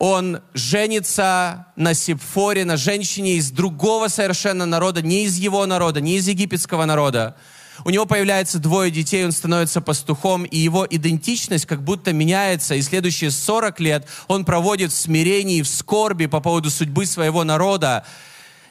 Он 0.00 0.40
женится 0.54 1.66
на 1.76 1.92
Сепфоре, 1.92 2.64
на 2.64 2.78
женщине 2.78 3.34
из 3.34 3.50
другого 3.50 4.08
совершенно 4.08 4.64
народа, 4.64 5.02
не 5.02 5.24
из 5.24 5.36
его 5.36 5.66
народа, 5.66 6.00
не 6.00 6.16
из 6.16 6.26
египетского 6.26 6.86
народа. 6.86 7.36
У 7.84 7.90
него 7.90 8.06
появляется 8.06 8.58
двое 8.58 8.90
детей, 8.90 9.26
он 9.26 9.32
становится 9.32 9.82
пастухом, 9.82 10.44
и 10.44 10.56
его 10.56 10.86
идентичность 10.88 11.66
как 11.66 11.82
будто 11.84 12.14
меняется, 12.14 12.76
и 12.76 12.82
следующие 12.82 13.30
40 13.30 13.78
лет 13.80 14.06
он 14.26 14.46
проводит 14.46 14.90
в 14.90 14.96
смирении, 14.96 15.60
в 15.60 15.68
скорби 15.68 16.24
по 16.24 16.40
поводу 16.40 16.70
судьбы 16.70 17.04
своего 17.04 17.44
народа. 17.44 18.06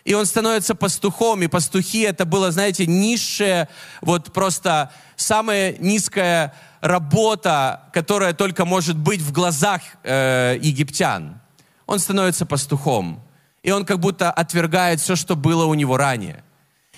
И 0.05 0.13
он 0.13 0.25
становится 0.25 0.75
пастухом, 0.75 1.43
и 1.43 1.47
пастухи 1.47 2.01
это 2.01 2.25
было, 2.25 2.51
знаете, 2.51 2.85
низшее, 2.85 3.67
вот 4.01 4.31
просто 4.33 4.91
самая 5.15 5.75
низкая 5.77 6.53
работа, 6.81 7.83
которая 7.93 8.33
только 8.33 8.65
может 8.65 8.97
быть 8.97 9.21
в 9.21 9.31
глазах 9.31 9.81
э, 10.03 10.57
египтян. 10.61 11.39
Он 11.85 11.99
становится 11.99 12.45
пастухом, 12.45 13.21
и 13.63 13.71
он 13.71 13.85
как 13.85 13.99
будто 13.99 14.31
отвергает 14.31 15.01
все, 15.01 15.15
что 15.15 15.35
было 15.35 15.65
у 15.65 15.73
него 15.73 15.97
ранее. 15.97 16.43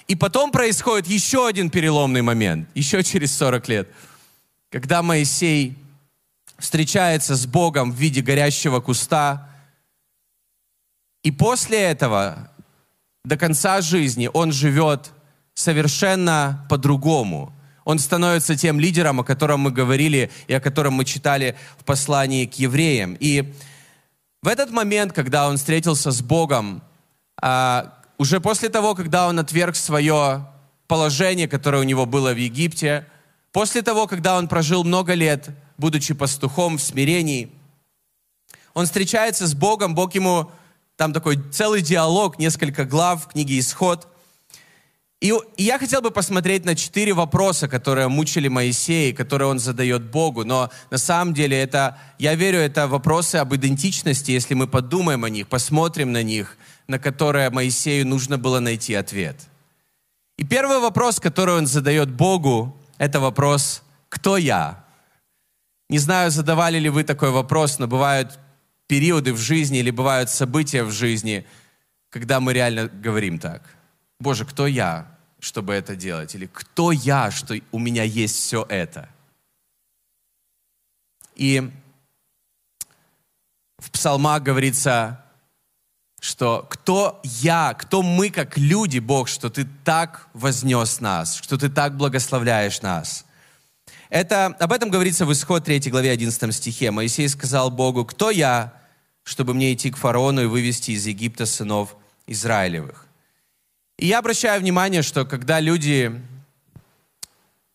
И 0.08 0.16
потом 0.16 0.52
происходит 0.52 1.08
еще 1.08 1.48
один 1.48 1.70
переломный 1.70 2.22
момент, 2.22 2.70
еще 2.76 3.04
через 3.04 3.36
40 3.36 3.68
лет, 3.70 3.90
когда 4.70 5.02
Моисей 5.02 5.78
встречается 6.62 7.36
с 7.36 7.46
Богом 7.46 7.92
в 7.92 7.96
виде 7.96 8.22
горящего 8.22 8.80
куста. 8.80 9.50
И 11.24 11.32
после 11.32 11.80
этого 11.80 12.51
до 13.24 13.38
конца 13.38 13.82
жизни 13.82 14.30
он 14.34 14.52
живет 14.52 15.12
совершенно 15.54 16.66
по-другому. 16.70 17.54
Он 17.84 18.00
становится 18.00 18.56
тем 18.56 18.80
лидером, 18.80 19.20
о 19.20 19.24
котором 19.24 19.62
мы 19.62 19.72
говорили 19.72 20.32
и 20.48 20.54
о 20.54 20.60
котором 20.60 20.94
мы 20.94 21.06
читали 21.06 21.58
в 21.80 21.84
послании 21.84 22.46
к 22.46 22.54
евреям. 22.56 23.18
И 23.20 23.54
в 24.42 24.48
этот 24.48 24.72
момент, 24.72 25.14
когда 25.14 25.48
он 25.48 25.58
встретился 25.58 26.12
с 26.12 26.22
Богом, 26.22 26.84
а, 27.42 27.94
уже 28.18 28.40
после 28.40 28.70
того, 28.70 28.96
когда 28.96 29.28
он 29.28 29.40
отверг 29.40 29.76
свое 29.76 30.48
положение, 30.88 31.48
которое 31.48 31.80
у 31.80 31.86
него 31.86 32.06
было 32.06 32.34
в 32.34 32.38
Египте, 32.38 33.08
после 33.52 33.82
того, 33.82 34.08
когда 34.08 34.38
он 34.38 34.48
прожил 34.48 34.84
много 34.84 35.14
лет, 35.14 35.50
будучи 35.78 36.14
пастухом 36.14 36.78
в 36.78 36.82
смирении, 36.82 37.52
он 38.74 38.86
встречается 38.86 39.48
с 39.48 39.54
Богом, 39.54 39.96
Бог 39.96 40.16
ему, 40.16 40.52
там 41.02 41.14
такой 41.14 41.38
целый 41.52 41.82
диалог, 41.82 42.38
несколько 42.38 42.86
глав 42.86 43.26
в 43.26 43.28
книге 43.30 43.58
«Исход». 43.58 44.08
И, 45.20 45.34
и 45.58 45.64
я 45.64 45.80
хотел 45.80 46.02
бы 46.02 46.12
посмотреть 46.12 46.64
на 46.64 46.76
четыре 46.76 47.14
вопроса, 47.14 47.68
которые 47.68 48.08
мучили 48.08 48.48
Моисея, 48.48 49.14
которые 49.14 49.48
он 49.50 49.60
задает 49.60 50.04
Богу. 50.12 50.46
Но 50.46 50.70
на 50.92 50.98
самом 50.98 51.34
деле 51.34 51.60
это, 51.60 51.98
я 52.20 52.36
верю, 52.36 52.60
это 52.60 52.88
вопросы 52.88 53.38
об 53.38 53.54
идентичности, 53.56 54.32
если 54.32 54.54
мы 54.54 54.68
подумаем 54.68 55.24
о 55.24 55.30
них, 55.30 55.48
посмотрим 55.48 56.12
на 56.12 56.24
них– 56.24 56.58
на 56.92 57.00
которое 57.00 57.50
Моисею 57.50 58.06
нужно 58.06 58.38
было 58.38 58.60
найти 58.60 58.94
ответ. 58.94 59.38
И 60.38 60.44
первый 60.44 60.80
вопрос, 60.80 61.20
который 61.20 61.56
он 61.56 61.66
задает 61.66 62.12
Богу, 62.12 62.78
это 62.98 63.20
вопрос 63.20 63.82
«Кто 64.10 64.38
я?». 64.38 64.84
Не 65.90 65.98
знаю, 65.98 66.32
задавали 66.32 66.80
ли 66.80 66.90
вы 66.90 67.04
такой 67.04 67.32
вопрос, 67.32 67.80
но 67.80 67.88
бывают 67.88 68.40
периоды 68.92 69.32
в 69.32 69.38
жизни 69.38 69.80
или 69.80 69.90
бывают 69.90 70.30
события 70.30 70.84
в 70.84 70.92
жизни, 70.92 71.46
когда 72.10 72.42
мы 72.42 72.52
реально 72.52 72.90
говорим 72.90 73.40
так. 73.40 73.62
Боже, 74.20 74.44
кто 74.44 74.68
я, 74.68 75.18
чтобы 75.40 75.72
это 75.72 75.96
делать? 75.96 76.36
Или 76.36 76.46
кто 76.46 76.92
я, 76.92 77.32
что 77.32 77.56
у 77.72 77.80
меня 77.80 78.04
есть 78.04 78.36
все 78.36 78.66
это? 78.68 79.08
И 81.38 81.72
в 83.78 83.92
псалмах 83.92 84.44
говорится, 84.44 85.24
что 86.20 86.68
кто 86.70 87.22
я, 87.24 87.74
кто 87.74 88.02
мы 88.02 88.30
как 88.30 88.58
люди, 88.58 89.00
Бог, 89.00 89.30
что 89.30 89.50
ты 89.50 89.66
так 89.86 90.28
вознес 90.34 91.00
нас, 91.00 91.38
что 91.38 91.58
ты 91.58 91.70
так 91.70 91.96
благословляешь 91.96 92.82
нас. 92.82 93.24
Это, 94.10 94.48
об 94.48 94.74
этом 94.74 94.90
говорится 94.90 95.26
в 95.26 95.32
Исход 95.32 95.64
3 95.64 95.80
главе 95.90 96.12
11 96.12 96.54
стихе. 96.54 96.92
Моисей 96.92 97.30
сказал 97.30 97.72
Богу, 97.72 98.04
кто 98.04 98.32
я, 98.32 98.81
чтобы 99.24 99.54
мне 99.54 99.74
идти 99.74 99.92
к 99.92 99.98
фараону 99.98 100.44
и 100.44 100.46
вывести 100.46 100.92
из 100.92 101.06
Египта 101.06 101.46
сынов 101.46 101.96
Израилевых. 102.28 103.08
И 103.98 104.08
я 104.08 104.20
обращаю 104.20 104.60
внимание, 104.60 105.02
что 105.02 105.26
когда 105.26 105.60
люди... 105.60 106.12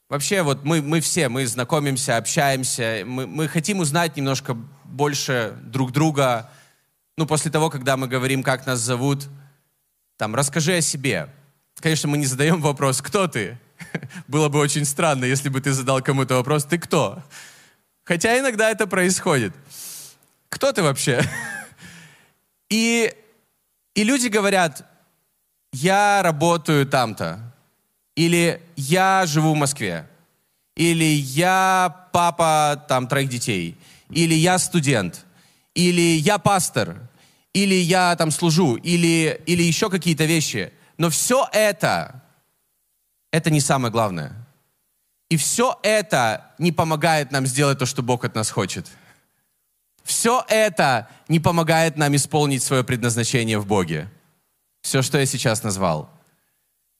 Вообще, 0.09 0.43
вот 0.43 0.65
мы, 0.65 0.83
мы 0.83 1.00
все, 1.00 1.29
мы 1.29 1.47
знакомимся, 1.47 2.17
общаемся, 2.17 3.03
мы, 3.05 3.26
мы 3.26 3.49
хотим 3.49 3.81
узнать 3.81 4.17
немножко 4.17 4.55
больше 4.85 5.57
друг 5.62 5.91
друга, 5.91 6.50
ну, 7.17 7.26
после 7.26 7.50
того, 7.50 7.71
когда 7.71 7.97
мы 7.97 8.07
говорим, 8.07 8.43
как 8.45 8.67
нас 8.67 8.79
зовут, 8.79 9.26
там, 10.17 10.35
расскажи 10.35 10.76
о 10.76 10.81
себе. 10.81 11.29
Конечно, 11.81 12.09
мы 12.09 12.19
не 12.19 12.26
задаем 12.26 12.61
вопрос, 12.61 13.03
кто 13.03 13.26
ты? 13.26 13.59
Было 14.29 14.49
бы 14.49 14.59
очень 14.59 14.85
странно, 14.85 15.25
если 15.25 15.49
бы 15.49 15.61
ты 15.61 15.73
задал 15.73 16.00
кому-то 16.03 16.37
вопрос, 16.37 16.65
ты 16.65 16.79
кто? 16.79 17.23
Хотя 18.05 18.38
иногда 18.38 18.71
это 18.71 18.87
происходит. 18.87 19.53
Кто 20.56 20.72
ты 20.72 20.82
вообще? 20.82 21.22
И, 22.70 23.14
и 23.94 24.04
люди 24.04 24.28
говорят, 24.28 24.86
я 25.70 26.22
работаю 26.22 26.86
там-то, 26.86 27.54
или 28.14 28.62
я 28.75 29.26
живу 29.26 29.52
в 29.52 29.56
Москве, 29.56 30.08
или 30.75 31.04
я 31.04 32.08
папа 32.10 32.82
там 32.88 33.06
троих 33.06 33.28
детей, 33.28 33.76
или 34.08 34.32
я 34.32 34.58
студент, 34.58 35.26
или 35.75 36.16
я 36.16 36.38
пастор, 36.38 37.02
или 37.52 37.75
я 37.75 38.16
там 38.16 38.30
служу, 38.30 38.76
или, 38.76 39.42
или 39.44 39.62
еще 39.62 39.90
какие-то 39.90 40.25
вещи. 40.25 40.72
Но 40.96 41.10
все 41.10 41.46
это, 41.52 42.25
это 43.30 43.50
не 43.50 43.60
самое 43.60 43.92
главное. 43.92 44.32
И 45.28 45.36
все 45.36 45.78
это 45.82 46.50
не 46.58 46.72
помогает 46.72 47.30
нам 47.30 47.46
сделать 47.46 47.78
то, 47.78 47.84
что 47.84 48.02
Бог 48.02 48.25
от 48.25 48.34
нас 48.34 48.48
хочет. 48.48 48.86
Все 50.06 50.44
это 50.48 51.08
не 51.26 51.40
помогает 51.40 51.96
нам 51.96 52.14
исполнить 52.14 52.62
свое 52.62 52.84
предназначение 52.84 53.58
в 53.58 53.66
Боге. 53.66 54.08
Все, 54.80 55.02
что 55.02 55.18
я 55.18 55.26
сейчас 55.26 55.64
назвал. 55.64 56.08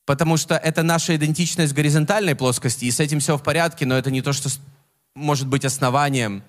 Потому 0.07 0.37
что 0.37 0.57
это 0.57 0.83
наша 0.83 1.15
идентичность 1.15 1.73
в 1.73 1.77
горизонтальной 1.77 2.35
плоскости, 2.35 2.85
и 2.85 2.91
с 2.91 2.99
этим 2.99 3.21
все 3.21 3.37
в 3.39 3.45
порядке, 3.45 3.87
но 3.87 3.97
это 3.97 4.11
не 4.11 4.23
то, 4.23 4.33
что 4.33 4.49
может 5.15 5.47
быть 5.47 5.65
основанием 5.65 6.43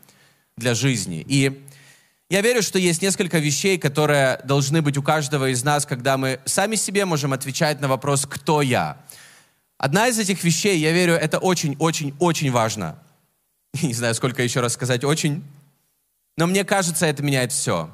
для 0.57 0.73
жизни. 0.73 1.23
И 1.27 1.63
я 2.27 2.41
верю, 2.41 2.63
что 2.63 2.79
есть 2.79 3.03
несколько 3.03 3.37
вещей, 3.37 3.77
которые 3.77 4.39
должны 4.43 4.81
быть 4.81 4.97
у 4.97 5.03
каждого 5.03 5.51
из 5.51 5.63
нас, 5.63 5.85
когда 5.85 6.17
мы 6.17 6.39
сами 6.45 6.75
себе 6.75 7.05
можем 7.05 7.33
отвечать 7.33 7.79
на 7.81 7.87
вопрос 7.87 8.25
«Кто 8.25 8.63
я?». 8.63 8.97
Одна 9.77 10.07
из 10.07 10.17
этих 10.17 10.43
вещей, 10.43 10.79
я 10.79 10.91
верю, 10.91 11.13
это 11.13 11.37
очень-очень-очень 11.37 12.49
важно. 12.49 12.97
Не 13.83 13.93
знаю, 13.93 14.15
сколько 14.15 14.41
еще 14.41 14.59
раз 14.59 14.73
сказать 14.73 15.03
«очень», 15.03 15.43
но 16.37 16.47
мне 16.47 16.63
кажется, 16.63 17.05
это 17.05 17.23
меняет 17.23 17.51
все. 17.51 17.91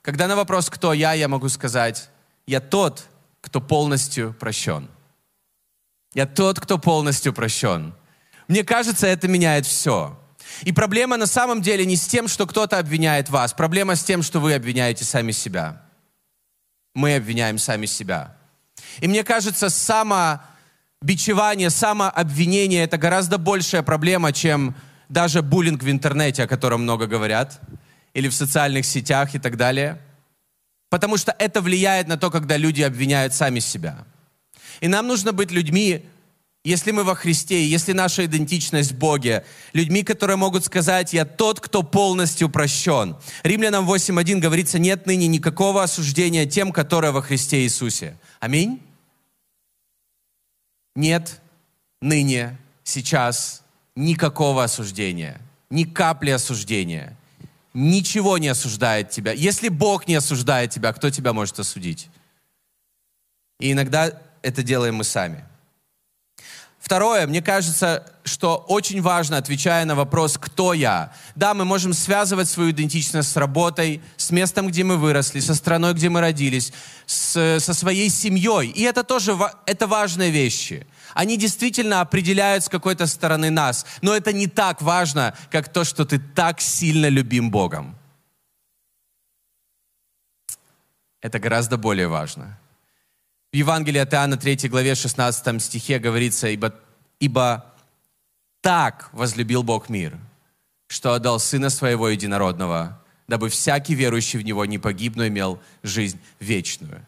Когда 0.00 0.28
на 0.28 0.36
вопрос 0.36 0.70
«Кто 0.70 0.92
я?», 0.92 1.12
я 1.12 1.28
могу 1.28 1.48
сказать 1.48 2.08
«Я 2.46 2.60
тот, 2.60 3.04
кто 3.40 3.60
полностью 3.60 4.32
прощен. 4.32 4.88
Я 6.14 6.26
тот, 6.26 6.60
кто 6.60 6.78
полностью 6.78 7.34
прощен. 7.34 7.92
Мне 8.46 8.64
кажется, 8.64 9.06
это 9.06 9.28
меняет 9.28 9.66
все. 9.66 10.18
И 10.62 10.72
проблема 10.72 11.16
на 11.16 11.26
самом 11.26 11.60
деле 11.60 11.84
не 11.84 11.96
с 11.96 12.06
тем, 12.06 12.28
что 12.28 12.46
кто-то 12.46 12.78
обвиняет 12.78 13.28
вас. 13.28 13.52
Проблема 13.52 13.96
с 13.96 14.02
тем, 14.02 14.22
что 14.22 14.40
вы 14.40 14.54
обвиняете 14.54 15.04
сами 15.04 15.32
себя. 15.32 15.82
Мы 16.94 17.16
обвиняем 17.16 17.58
сами 17.58 17.86
себя. 17.86 18.34
И 19.00 19.08
мне 19.08 19.22
кажется, 19.22 19.68
самобичевание, 19.68 21.70
самообвинение– 21.70 22.84
это 22.84 22.96
гораздо 22.96 23.38
большая 23.38 23.82
проблема, 23.82 24.32
чем 24.32 24.74
даже 25.08 25.42
буллинг 25.42 25.82
в 25.82 25.90
интернете, 25.90 26.44
о 26.44 26.46
котором 26.46 26.82
много 26.82 27.06
говорят, 27.06 27.60
или 28.14 28.28
в 28.28 28.34
социальных 28.34 28.84
сетях 28.84 29.34
и 29.34 29.38
так 29.38 29.56
далее. 29.56 30.00
Потому 30.90 31.16
что 31.16 31.34
это 31.38 31.60
влияет 31.60 32.08
на 32.08 32.16
то, 32.16 32.30
когда 32.30 32.56
люди 32.56 32.82
обвиняют 32.82 33.34
сами 33.34 33.60
себя. 33.60 34.06
И 34.80 34.88
нам 34.88 35.06
нужно 35.06 35.32
быть 35.32 35.50
людьми, 35.50 36.04
если 36.64 36.90
мы 36.90 37.04
во 37.04 37.14
Христе, 37.14 37.66
если 37.66 37.92
наша 37.92 38.26
идентичность 38.26 38.92
в 38.92 38.98
Боге, 38.98 39.44
людьми, 39.72 40.02
которые 40.02 40.36
могут 40.36 40.64
сказать, 40.64 41.12
я 41.12 41.24
тот, 41.24 41.60
кто 41.60 41.82
полностью 41.82 42.48
прощен. 42.48 43.16
Римлянам 43.42 43.90
8.1 43.90 44.38
говорится, 44.40 44.78
нет 44.78 45.06
ныне 45.06 45.28
никакого 45.28 45.82
осуждения 45.82 46.46
тем, 46.46 46.72
которые 46.72 47.12
во 47.12 47.22
Христе 47.22 47.62
Иисусе. 47.62 48.18
Аминь? 48.40 48.82
Нет 50.94 51.40
ныне, 52.00 52.58
сейчас 52.82 53.62
никакого 53.98 54.62
осуждения, 54.62 55.40
ни 55.70 55.84
капли 55.84 56.30
осуждения. 56.30 57.16
Ничего 57.74 58.38
не 58.38 58.48
осуждает 58.48 59.10
тебя. 59.10 59.32
Если 59.32 59.68
Бог 59.68 60.08
не 60.08 60.14
осуждает 60.14 60.70
тебя, 60.70 60.92
кто 60.92 61.10
тебя 61.10 61.32
может 61.32 61.58
осудить? 61.58 62.08
И 63.60 63.72
иногда 63.72 64.12
это 64.42 64.62
делаем 64.62 64.94
мы 64.94 65.04
сами. 65.04 65.44
Второе, 66.80 67.26
мне 67.26 67.42
кажется, 67.42 68.06
что 68.24 68.56
очень 68.56 69.02
важно, 69.02 69.36
отвечая 69.36 69.84
на 69.84 69.94
вопрос, 69.94 70.38
кто 70.38 70.72
я. 70.72 71.12
Да, 71.34 71.52
мы 71.52 71.64
можем 71.64 71.92
связывать 71.92 72.48
свою 72.48 72.70
идентичность 72.70 73.30
с 73.30 73.36
работой, 73.36 74.00
с 74.16 74.30
местом, 74.30 74.68
где 74.68 74.84
мы 74.84 74.96
выросли, 74.96 75.40
со 75.40 75.54
страной, 75.54 75.94
где 75.94 76.08
мы 76.08 76.20
родились, 76.20 76.72
с, 77.06 77.58
со 77.60 77.74
своей 77.74 78.08
семьей. 78.08 78.68
И 78.70 78.82
это 78.82 79.02
тоже 79.02 79.36
это 79.66 79.86
важные 79.86 80.30
вещи. 80.30 80.86
Они 81.14 81.36
действительно 81.36 82.00
определяют 82.00 82.64
с 82.64 82.68
какой-то 82.68 83.06
стороны 83.06 83.50
нас. 83.50 83.84
Но 84.00 84.14
это 84.14 84.32
не 84.32 84.46
так 84.46 84.80
важно, 84.80 85.34
как 85.50 85.72
то, 85.72 85.84
что 85.84 86.04
ты 86.04 86.18
так 86.18 86.60
сильно 86.60 87.08
любим 87.08 87.50
Богом. 87.50 87.96
Это 91.20 91.40
гораздо 91.40 91.76
более 91.76 92.06
важно. 92.06 92.58
В 93.50 93.56
Евангелии 93.56 93.98
от 93.98 94.12
Иоанна 94.12 94.36
3 94.36 94.68
главе 94.68 94.94
16 94.94 95.62
стихе 95.62 95.98
говорится, 95.98 96.48
«Ибо, 96.48 96.74
ибо 97.18 97.64
так 98.60 99.08
возлюбил 99.12 99.62
Бог 99.62 99.88
мир, 99.88 100.18
что 100.86 101.14
отдал 101.14 101.40
Сына 101.40 101.70
Своего 101.70 102.10
Единородного, 102.10 103.02
дабы 103.26 103.48
всякий 103.48 103.94
верующий 103.94 104.38
в 104.38 104.42
Него 104.42 104.66
не 104.66 104.76
погиб, 104.76 105.16
но 105.16 105.26
имел 105.26 105.60
жизнь 105.82 106.20
вечную». 106.40 107.06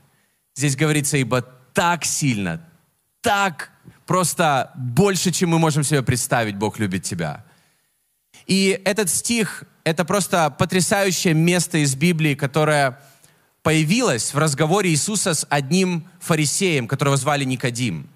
Здесь 0.54 0.76
говорится, 0.76 1.18
«Ибо 1.18 1.42
так 1.74 2.06
сильно, 2.06 2.66
так 3.20 3.70
просто 4.06 4.72
больше, 4.76 5.32
чем 5.32 5.50
мы 5.50 5.58
можем 5.58 5.84
себе 5.84 6.02
представить, 6.02 6.56
Бог 6.56 6.78
любит 6.78 7.02
тебя». 7.02 7.44
И 8.46 8.80
этот 8.86 9.10
стих— 9.10 9.64
это 9.84 10.06
просто 10.06 10.48
потрясающее 10.48 11.34
место 11.34 11.76
из 11.76 11.94
Библии, 11.94 12.34
которое 12.34 12.98
появилась 13.62 14.32
в 14.32 14.38
разговоре 14.38 14.90
Иисуса 14.90 15.34
с 15.34 15.46
одним 15.48 16.08
фарисеем, 16.20 16.88
которого 16.88 17.16
звали 17.16 17.44
Никодим. 17.44 18.08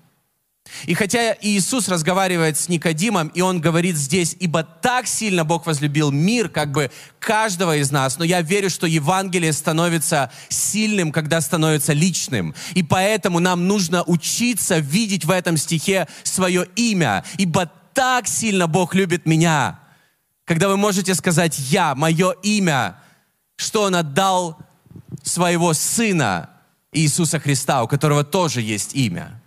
И 0.87 0.95
хотя 0.95 1.37
Иисус 1.41 1.89
разговаривает 1.89 2.57
с 2.57 2.69
Никодимом, 2.69 3.29
и 3.29 3.43
он 3.43 3.61
говорит 3.61 3.97
здесь, 3.97 4.35
ибо 4.41 4.63
так 4.63 5.07
сильно 5.07 5.45
Бог 5.45 5.67
возлюбил 5.67 6.11
мир, 6.11 6.49
как 6.49 6.73
бы 6.73 6.91
каждого 7.19 7.76
из 7.76 7.91
нас, 7.91 8.19
но 8.19 8.25
я 8.25 8.41
верю, 8.41 8.71
что 8.71 8.87
Евангелие 8.87 9.52
становится 9.52 10.33
сильным, 10.49 11.13
когда 11.13 11.41
становится 11.41 11.93
личным. 11.93 12.54
И 12.75 12.83
поэтому 12.83 13.41
нам 13.41 13.69
нужно 13.69 14.02
учиться 14.04 14.78
видеть 14.78 15.25
в 15.26 15.30
этом 15.30 15.59
стихе 15.59 16.09
свое 16.23 16.67
имя, 16.76 17.25
ибо 17.37 17.71
так 17.93 18.26
сильно 18.26 18.67
Бог 18.67 18.95
любит 18.95 19.26
меня. 19.26 19.78
Когда 20.45 20.69
вы 20.69 20.76
можете 20.76 21.15
сказать 21.15 21.59
«Я», 21.59 21.95
мое 21.95 22.33
имя, 22.43 22.97
что 23.57 23.83
Он 23.83 23.95
отдал 23.95 24.59
своего 25.23 25.73
Сына 25.73 26.50
Иисуса 26.93 27.41
Христа, 27.41 27.83
у 27.83 27.89
которого 27.89 28.25
тоже 28.25 28.61
есть 28.61 28.95
имя. 28.95 29.41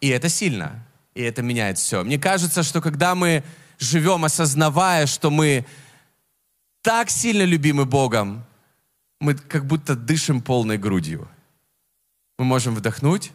И 0.00 0.08
это 0.08 0.28
сильно, 0.28 0.84
и 1.14 1.22
это 1.22 1.42
меняет 1.42 1.78
все. 1.78 2.02
Мне 2.02 2.18
кажется, 2.18 2.62
что 2.62 2.80
когда 2.80 3.14
мы 3.14 3.44
живем, 3.78 4.24
осознавая, 4.24 5.06
что 5.06 5.30
мы 5.30 5.66
так 6.82 7.10
сильно 7.10 7.42
любимы 7.42 7.84
Богом, 7.84 8.44
мы 9.20 9.34
как 9.34 9.66
будто 9.66 9.96
дышим 9.96 10.42
полной 10.42 10.78
грудью. 10.78 11.28
Мы 12.38 12.44
можем 12.44 12.74
вдохнуть. 12.74 13.32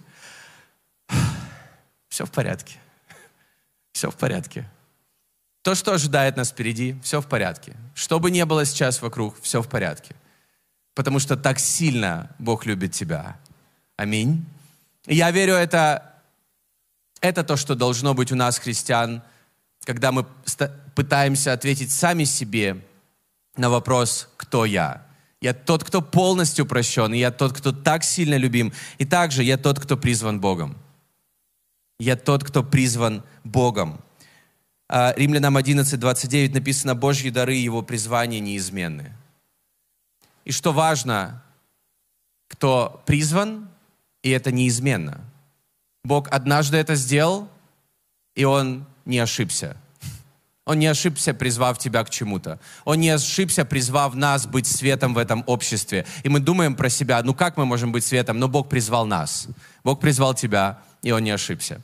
Все 2.10 2.25
в 2.25 2.32
порядке. 2.32 2.77
Все 3.93 4.12
в 4.12 4.15
порядке. 4.15 4.69
То, 5.63 5.75
что 5.75 5.93
ожидает 5.93 6.38
нас 6.38 6.49
впереди, 6.49 6.99
все 7.04 7.21
в 7.21 7.27
порядке. 7.27 7.75
Что 7.93 8.19
бы 8.19 8.32
ни 8.32 8.41
было 8.41 8.65
сейчас 8.65 8.99
вокруг, 9.04 9.39
все 9.41 9.62
в 9.62 9.69
порядке 9.69 10.15
потому 10.93 11.19
что 11.19 11.38
так 11.38 11.60
сильно 11.60 12.30
Бог 12.39 12.65
любит 12.65 12.93
тебя. 12.93 13.38
Аминь. 13.97 14.45
Я 15.06 15.32
верю, 15.32 15.54
это, 15.54 16.13
это 17.21 17.43
то, 17.43 17.56
что 17.56 17.75
должно 17.75 18.13
быть 18.13 18.32
у 18.32 18.36
нас, 18.36 18.60
христиан, 18.60 19.21
когда 19.84 20.12
мы 20.12 20.25
пытаемся 20.95 21.54
ответить 21.54 21.91
сами 21.91 22.23
себе 22.23 22.84
на 23.56 23.69
вопрос 23.69 24.30
«Кто 24.38 24.65
я?». 24.65 25.06
Я 25.41 25.56
тот, 25.56 25.84
кто 25.84 26.04
полностью 26.04 26.67
прощен, 26.67 27.15
и 27.15 27.17
я 27.17 27.32
тот, 27.32 27.54
кто 27.54 27.71
так 27.71 28.04
сильно 28.04 28.36
любим, 28.38 28.73
и 28.99 29.06
также 29.06 29.43
я 29.43 29.58
тот, 29.58 29.80
кто 29.80 29.97
призван 29.97 30.39
Богом. 30.39 30.77
Я 31.99 32.15
тот, 32.15 32.43
кто 32.43 32.63
призван 32.63 33.23
Богом. 33.43 33.99
А, 34.88 35.15
Римлянам 35.17 35.58
11, 35.58 35.99
29 35.99 36.54
написано, 36.54 36.93
«Божьи 36.93 37.32
дары 37.32 37.58
и 37.58 37.63
Его 37.63 37.82
призвания 37.82 38.39
неизменны». 38.39 39.15
И 40.45 40.51
что 40.51 40.73
важно, 40.73 41.43
кто 42.47 43.01
призван, 43.06 43.69
и 44.23 44.30
это 44.30 44.51
неизменно. 44.51 45.21
Бог 46.04 46.27
однажды 46.32 46.77
это 46.77 46.95
сделал, 46.95 47.47
и 48.36 48.43
Он 48.43 48.86
не 49.06 49.19
ошибся. 49.19 49.77
Он 50.65 50.77
не 50.80 50.88
ошибся, 50.88 51.34
призвав 51.34 51.80
тебя 51.80 52.04
к 52.04 52.10
чему-то. 52.10 52.60
Он 52.86 52.99
не 52.99 53.10
ошибся, 53.10 53.65
призвав 53.65 54.13
нас 54.15 54.45
быть 54.45 54.67
светом 54.67 55.13
в 55.13 55.17
этом 55.17 55.43
обществе. 55.47 56.06
И 56.23 56.30
мы 56.30 56.39
думаем 56.39 56.75
про 56.75 56.89
себя, 56.89 57.21
ну 57.23 57.34
как 57.34 57.58
мы 57.58 57.65
можем 57.65 57.91
быть 57.91 58.06
светом? 58.06 58.39
Но 58.39 58.47
Бог 58.47 58.69
призвал 58.69 59.06
нас. 59.06 59.47
Бог 59.84 59.99
призвал 59.99 60.36
тебя, 60.36 60.80
и 61.01 61.12
Он 61.12 61.23
не 61.23 61.32
ошибся. 61.32 61.82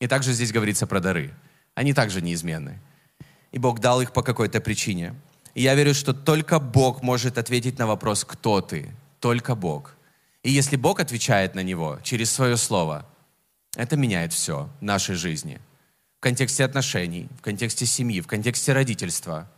И 0.00 0.08
также 0.08 0.32
здесь 0.32 0.52
говорится 0.52 0.86
про 0.86 1.00
дары. 1.00 1.32
Они 1.74 1.94
также 1.94 2.20
неизменны. 2.20 2.78
И 3.52 3.58
Бог 3.58 3.78
дал 3.78 4.00
их 4.00 4.12
по 4.12 4.22
какой-то 4.22 4.60
причине. 4.60 5.14
Я 5.54 5.74
верю, 5.74 5.94
что 5.94 6.14
только 6.14 6.58
Бог 6.58 7.02
может 7.02 7.36
ответить 7.36 7.78
на 7.78 7.86
вопрос, 7.86 8.24
кто 8.24 8.60
ты. 8.60 8.94
Только 9.20 9.54
Бог. 9.54 9.94
И 10.42 10.50
если 10.50 10.76
Бог 10.76 10.98
отвечает 10.98 11.54
на 11.54 11.62
него 11.62 11.98
через 12.02 12.30
свое 12.30 12.56
слово, 12.56 13.06
это 13.76 13.96
меняет 13.96 14.32
все 14.32 14.68
в 14.80 14.82
нашей 14.82 15.14
жизни. 15.14 15.60
В 16.18 16.20
контексте 16.20 16.64
отношений, 16.64 17.28
в 17.38 17.42
контексте 17.42 17.86
семьи, 17.86 18.20
в 18.20 18.26
контексте 18.26 18.72
родительства, 18.72 19.50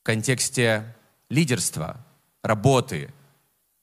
в 0.00 0.04
контексте 0.04 0.94
лидерства, 1.30 2.04
работы, 2.42 3.12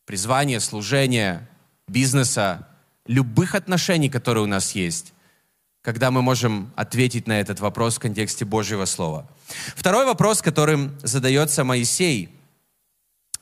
призвания, 0.05 0.59
служения, 0.59 1.47
бизнеса, 1.87 2.67
любых 3.07 3.55
отношений, 3.55 4.09
которые 4.09 4.43
у 4.43 4.47
нас 4.47 4.73
есть, 4.75 5.13
когда 5.81 6.11
мы 6.11 6.21
можем 6.21 6.71
ответить 6.75 7.27
на 7.27 7.39
этот 7.39 7.59
вопрос 7.59 7.95
в 7.95 7.99
контексте 7.99 8.43
Божьего 8.43 8.83
Слова– 8.83 9.29
Второй 9.75 10.05
вопрос, 10.05 10.41
которым 10.41 10.97
задается 11.03 11.63
Моисей. 11.63 12.29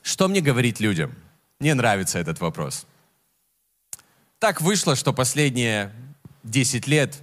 Что 0.01 0.27
мне 0.27 0.41
говорить 0.41 0.79
людям? 0.79 1.15
Мне 1.59 1.73
нравится 1.73 2.19
этот 2.19 2.39
вопрос. 2.39 2.85
Так 4.39 4.61
вышло, 4.61 4.95
что 4.95 5.13
последние 5.13 5.93
10 6.43 6.87
лет 6.87 7.19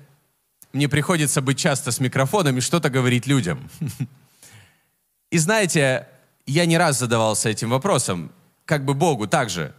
мне 0.73 0.89
приходится 0.89 1.41
быть 1.41 1.59
часто 1.59 1.91
с 1.91 2.01
микрофоном 2.01 2.59
и 2.59 2.61
что-то 2.61 2.91
говорить 2.91 3.27
людям. 3.27 3.71
И 5.31 5.39
знаете, 5.39 6.07
я 6.47 6.67
не 6.67 6.79
раз 6.79 6.99
задавался 6.99 7.49
этим 7.49 7.71
вопросом, 7.71 8.31
как 8.65 8.85
бы 8.85 8.95
Богу 8.95 9.27
также. 9.27 9.75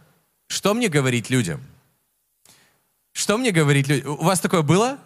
Что 0.48 0.74
мне 0.74 0.88
говорить 0.88 1.30
людям? 1.30 1.64
Что 3.12 3.38
мне 3.38 3.50
говорить 3.50 3.88
людям? 3.88 4.12
У 4.12 4.24
вас 4.24 4.40
такое 4.40 4.62
было? 4.62 4.98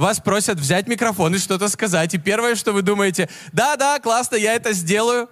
Вас 0.00 0.18
просят 0.18 0.58
взять 0.58 0.88
микрофон 0.88 1.34
и 1.34 1.38
что-то 1.38 1.68
сказать. 1.68 2.14
И 2.14 2.18
первое, 2.18 2.54
что 2.54 2.72
вы 2.72 2.82
думаете, 2.82 3.28
да-да, 3.52 3.98
классно, 4.00 4.36
я 4.36 4.54
это 4.54 4.72
сделаю. 4.72 5.28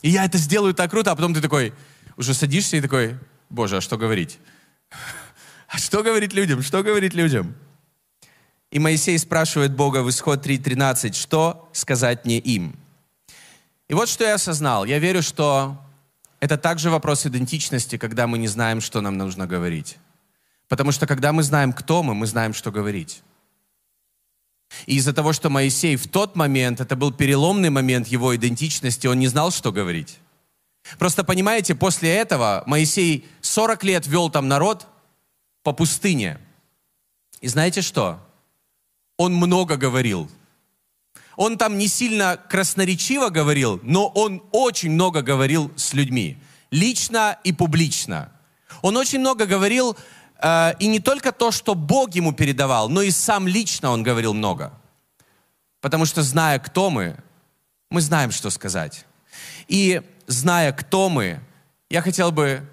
И 0.00 0.10
я 0.10 0.24
это 0.24 0.38
сделаю 0.38 0.74
так 0.74 0.90
круто. 0.90 1.10
А 1.10 1.16
потом 1.16 1.34
ты 1.34 1.40
такой, 1.40 1.74
уже 2.16 2.32
садишься 2.32 2.76
и 2.76 2.80
такой, 2.80 3.18
боже, 3.50 3.78
а 3.78 3.80
что 3.80 3.98
говорить? 3.98 4.38
А 5.68 5.78
что 5.78 6.02
говорить 6.02 6.32
людям? 6.32 6.62
Что 6.62 6.82
говорить 6.82 7.14
людям? 7.14 7.54
И 8.70 8.78
Моисей 8.78 9.18
спрашивает 9.18 9.74
Бога 9.74 10.02
в 10.02 10.08
исход 10.08 10.46
3.13, 10.46 11.14
что 11.14 11.68
сказать 11.72 12.24
мне 12.24 12.38
им? 12.38 12.78
И 13.88 13.94
вот 13.94 14.08
что 14.08 14.24
я 14.24 14.34
осознал. 14.34 14.84
Я 14.84 14.98
верю, 14.98 15.22
что 15.22 15.76
это 16.40 16.56
также 16.56 16.90
вопрос 16.90 17.26
идентичности, 17.26 17.98
когда 17.98 18.26
мы 18.26 18.38
не 18.38 18.48
знаем, 18.48 18.80
что 18.80 19.00
нам 19.00 19.18
нужно 19.18 19.46
говорить. 19.46 19.98
Потому 20.68 20.92
что 20.92 21.06
когда 21.06 21.32
мы 21.32 21.42
знаем, 21.42 21.72
кто 21.72 22.02
мы, 22.02 22.14
мы 22.14 22.26
знаем, 22.26 22.54
что 22.54 22.70
говорить. 22.70 23.22
И 24.86 24.96
из-за 24.96 25.12
того, 25.12 25.32
что 25.32 25.50
Моисей 25.50 25.96
в 25.96 26.08
тот 26.08 26.36
момент, 26.36 26.80
это 26.80 26.96
был 26.96 27.12
переломный 27.12 27.70
момент 27.70 28.08
его 28.08 28.34
идентичности, 28.34 29.06
он 29.06 29.18
не 29.18 29.28
знал, 29.28 29.50
что 29.50 29.72
говорить. 29.72 30.18
Просто 30.98 31.24
понимаете, 31.24 31.74
после 31.74 32.14
этого 32.14 32.64
Моисей 32.66 33.26
40 33.40 33.84
лет 33.84 34.06
вел 34.06 34.30
там 34.30 34.48
народ 34.48 34.86
по 35.62 35.72
пустыне. 35.72 36.38
И 37.40 37.48
знаете 37.48 37.82
что? 37.82 38.20
Он 39.16 39.34
много 39.34 39.76
говорил. 39.76 40.30
Он 41.36 41.56
там 41.56 41.78
не 41.78 41.88
сильно 41.88 42.36
красноречиво 42.48 43.30
говорил, 43.30 43.80
но 43.82 44.08
он 44.08 44.42
очень 44.52 44.90
много 44.90 45.22
говорил 45.22 45.72
с 45.76 45.92
людьми. 45.92 46.36
Лично 46.70 47.38
и 47.44 47.52
публично. 47.52 48.32
Он 48.82 48.96
очень 48.96 49.20
много 49.20 49.46
говорил 49.46 49.96
и 50.42 50.86
не 50.86 50.98
только 50.98 51.30
то, 51.30 51.50
что 51.52 51.74
Бог 51.74 52.14
ему 52.14 52.32
передавал, 52.32 52.88
но 52.88 53.02
и 53.02 53.10
сам 53.10 53.46
лично 53.46 53.90
он 53.90 54.02
говорил 54.02 54.34
много. 54.34 54.72
Потому 55.80 56.04
что 56.04 56.22
зная, 56.22 56.58
кто 56.58 56.90
мы, 56.90 57.16
мы 57.90 58.00
знаем, 58.00 58.30
что 58.30 58.50
сказать. 58.50 59.04
И 59.68 60.02
зная, 60.26 60.72
кто 60.72 61.08
мы, 61.08 61.40
я 61.90 62.02
хотел 62.02 62.32
бы, 62.32 62.66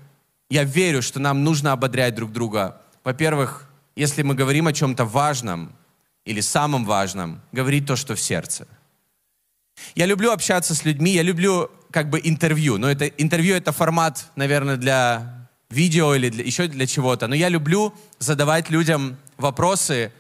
я 0.50 0.64
верю, 0.64 1.02
что 1.02 1.20
нам 1.20 1.44
нужно 1.44 1.72
ободрять 1.72 2.16
друг 2.16 2.32
друга. 2.32 2.82
Во-первых, 3.04 3.70
если 3.96 4.22
мы 4.22 4.34
говорим 4.34 4.68
о 4.68 4.74
чем-то 4.74 5.06
важном 5.06 5.76
или 6.26 6.42
самом 6.42 6.86
важном, 6.86 7.42
говорить 7.52 7.86
то, 7.86 7.96
что 7.96 8.16
в 8.16 8.20
сердце. 8.20 8.68
Я 9.96 10.06
люблю 10.06 10.32
общаться 10.32 10.76
с 10.76 10.86
людьми, 10.86 11.12
я 11.12 11.22
люблю 11.22 11.72
как 11.92 12.10
бы 12.10 12.20
интервью, 12.24 12.78
но 12.78 12.90
это 12.90 13.06
интервью 13.06 13.56
это 13.56 13.72
формат, 13.72 14.28
наверное, 14.36 14.78
для 14.78 15.39
видео 15.70 16.16
или 16.16 16.30
для, 16.30 16.44
еще 16.44 16.68
для 16.68 16.88
чего-то. 16.88 17.28
Но 17.28 17.36
я 17.36 17.50
люблю 17.50 17.94
задавать 18.18 18.70
людям 18.70 19.18
вопросы, 19.38 20.12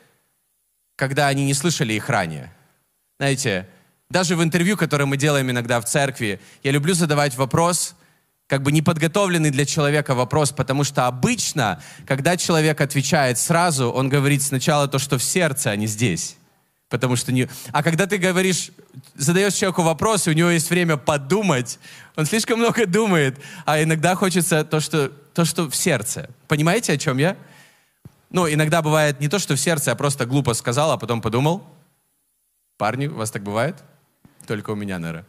когда 0.96 1.28
они 1.28 1.46
не 1.46 1.54
слышали 1.54 1.94
их 1.94 2.10
ранее. 2.10 2.54
Знаете, 3.20 3.68
даже 4.10 4.36
в 4.36 4.44
интервью, 4.44 4.78
которое 4.78 5.06
мы 5.06 5.18
делаем 5.18 5.50
иногда 5.52 5.80
в 5.82 5.86
церкви, 5.86 6.40
я 6.64 6.72
люблю 6.72 6.94
задавать 6.94 7.36
вопрос, 7.36 7.96
как 8.48 8.64
бы 8.64 8.72
неподготовленный 8.72 9.52
для 9.52 9.66
человека 9.66 10.16
вопрос, 10.16 10.52
потому 10.52 10.84
что 10.84 11.06
обычно, 11.06 11.82
когда 12.08 12.36
человек 12.36 12.82
отвечает 12.82 13.38
сразу, 13.38 13.92
он 13.92 14.10
говорит 14.10 14.42
сначала 14.42 14.88
то, 14.88 14.98
что 14.98 15.20
в 15.20 15.24
сердце, 15.24 15.70
а 15.70 15.76
не 15.76 15.86
здесь. 15.86 16.39
Потому 16.90 17.16
что 17.16 17.32
не... 17.32 17.48
А 17.72 17.84
когда 17.84 18.08
ты 18.08 18.18
говоришь, 18.18 18.72
задаешь 19.16 19.54
человеку 19.54 19.84
вопрос, 19.84 20.28
и 20.28 20.32
у 20.32 20.34
него 20.34 20.50
есть 20.50 20.70
время 20.70 20.98
подумать, 20.98 21.80
он 22.16 22.26
слишком 22.26 22.60
много 22.60 22.86
думает, 22.88 23.40
а 23.66 23.82
иногда 23.82 24.16
хочется 24.16 24.64
то, 24.64 24.80
что 24.80 25.12
то, 25.40 25.46
что 25.46 25.70
в 25.70 25.76
сердце. 25.76 26.30
Понимаете, 26.48 26.94
о 26.94 26.98
чем 26.98 27.18
я? 27.18 27.38
Ну, 28.30 28.52
иногда 28.52 28.82
бывает 28.82 29.22
не 29.22 29.30
то, 29.30 29.40
что 29.40 29.56
в 29.56 29.60
сердце, 29.60 29.92
а 29.92 29.96
просто 29.96 30.26
глупо 30.26 30.54
сказал, 30.54 30.92
а 30.92 30.98
потом 30.98 31.22
подумал. 31.22 31.64
Парни, 32.78 33.08
у 33.08 33.16
вас 33.16 33.32
так 33.32 33.44
бывает? 33.44 33.78
Только 34.48 34.72
у 34.72 34.76
меня, 34.76 35.00
наверное. 35.00 35.26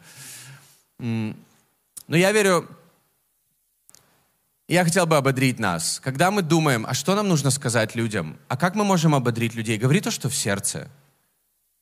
Но 0.98 2.16
я 2.16 2.32
верю, 2.32 2.68
я 4.66 4.84
хотел 4.84 5.06
бы 5.06 5.16
ободрить 5.16 5.58
нас. 5.58 6.00
Когда 6.02 6.30
мы 6.30 6.42
думаем, 6.42 6.84
а 6.88 6.94
что 6.94 7.14
нам 7.14 7.28
нужно 7.28 7.50
сказать 7.50 7.94
людям? 7.94 8.38
А 8.48 8.56
как 8.56 8.74
мы 8.74 8.84
можем 8.84 9.14
ободрить 9.14 9.54
людей? 9.54 9.78
Говори 9.78 10.00
то, 10.00 10.10
что 10.10 10.28
в 10.28 10.34
сердце. 10.34 10.90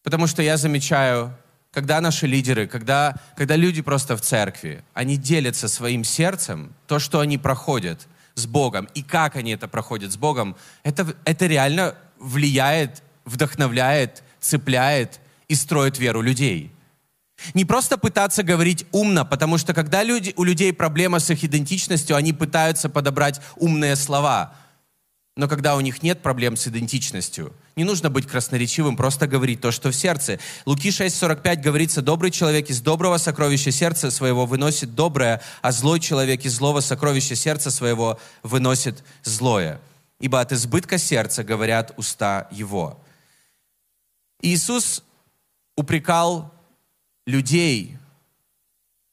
Потому 0.08 0.26
что 0.26 0.40
я 0.40 0.56
замечаю, 0.56 1.36
когда 1.70 2.00
наши 2.00 2.26
лидеры, 2.26 2.66
когда, 2.66 3.14
когда 3.36 3.56
люди 3.56 3.82
просто 3.82 4.16
в 4.16 4.22
церкви, 4.22 4.82
они 4.94 5.18
делятся 5.18 5.68
своим 5.68 6.02
сердцем, 6.02 6.72
то, 6.86 6.98
что 6.98 7.20
они 7.20 7.36
проходят– 7.36 8.08
с 8.38 8.46
Богом 8.46 8.88
и 8.94 9.02
как 9.02 9.36
они 9.36 9.50
это 9.50 9.68
проходят 9.68 10.12
с 10.12 10.16
Богом, 10.16 10.56
это, 10.82 11.14
это 11.26 11.46
реально 11.46 11.94
влияет, 12.18 13.02
вдохновляет, 13.26 14.22
цепляет 14.40 15.20
и 15.48 15.54
строит 15.54 15.98
веру 15.98 16.22
людей. 16.22 16.72
Не 17.52 17.66
просто 17.66 17.98
пытаться 17.98 18.42
говорить 18.42 18.86
умно, 18.92 19.26
потому 19.26 19.58
что 19.58 19.74
когда 19.74 20.02
люди, 20.02 20.32
у 20.36 20.44
людей 20.44 20.72
проблема 20.72 21.18
с 21.18 21.28
их 21.28 21.44
идентичностью, 21.44 22.16
они 22.16 22.32
пытаются 22.32 22.88
подобрать 22.88 23.42
умные 23.56 23.94
слова– 23.94 24.54
но 25.38 25.46
когда 25.46 25.76
у 25.76 25.80
них 25.80 26.02
нет 26.02 26.20
проблем 26.20 26.56
с 26.56 26.66
идентичностью, 26.66 27.52
не 27.76 27.84
нужно 27.84 28.10
быть 28.10 28.26
красноречивым, 28.26 28.96
просто 28.96 29.28
говорить 29.28 29.60
то, 29.60 29.70
что 29.70 29.92
в 29.92 29.94
сердце. 29.94 30.40
Луки 30.66 30.88
6.45 30.88 31.62
говорится, 31.62 32.02
добрый 32.02 32.32
человек 32.32 32.68
из 32.70 32.80
доброго 32.80 33.18
сокровища 33.18 33.70
сердца 33.70 34.10
своего 34.10 34.46
выносит 34.46 34.96
доброе, 34.96 35.40
а 35.62 35.70
злой 35.70 36.00
человек 36.00 36.44
из 36.44 36.54
злого 36.54 36.80
сокровища 36.80 37.36
сердца 37.36 37.70
своего 37.70 38.18
выносит 38.42 39.04
злое. 39.22 39.80
Ибо 40.18 40.40
от 40.40 40.50
избытка 40.50 40.98
сердца 40.98 41.44
говорят 41.44 41.94
уста 41.96 42.48
его. 42.50 42.98
Иисус 44.42 45.04
упрекал 45.76 46.52
людей 47.28 47.96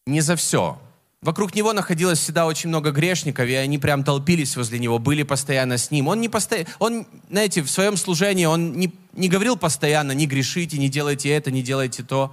не 0.08 0.22
за 0.22 0.36
все, 0.36 0.82
Вокруг 1.26 1.56
него 1.56 1.74
находилось 1.74 2.20
всегда 2.20 2.46
очень 2.46 2.70
много 2.70 2.92
грешников, 2.92 3.48
и 3.48 3.56
они 3.56 3.80
прям 3.80 4.04
толпились 4.04 4.56
возле 4.56 4.78
него, 4.78 5.00
были 5.00 5.24
постоянно 5.24 5.80
с 5.80 5.90
ним. 5.90 6.08
Он, 6.08 6.22
не 6.22 6.30
постоянно, 6.30 6.70
он 6.78 7.08
знаете, 7.32 7.64
в 7.64 7.70
своем 7.72 7.98
служении 7.98 8.46
он 8.46 8.74
не, 8.74 8.94
не 9.14 9.28
говорил 9.28 9.58
постоянно, 9.58 10.12
не 10.12 10.28
грешите, 10.28 10.78
не 10.78 10.88
делайте 10.88 11.30
это, 11.30 11.50
не 11.50 11.64
делайте 11.64 12.04
то. 12.04 12.32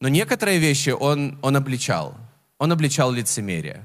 Но 0.00 0.06
некоторые 0.06 0.58
вещи 0.58 0.90
он, 0.90 1.36
он 1.42 1.56
обличал. 1.56 2.14
Он 2.58 2.70
обличал 2.70 3.10
лицемерие. 3.10 3.82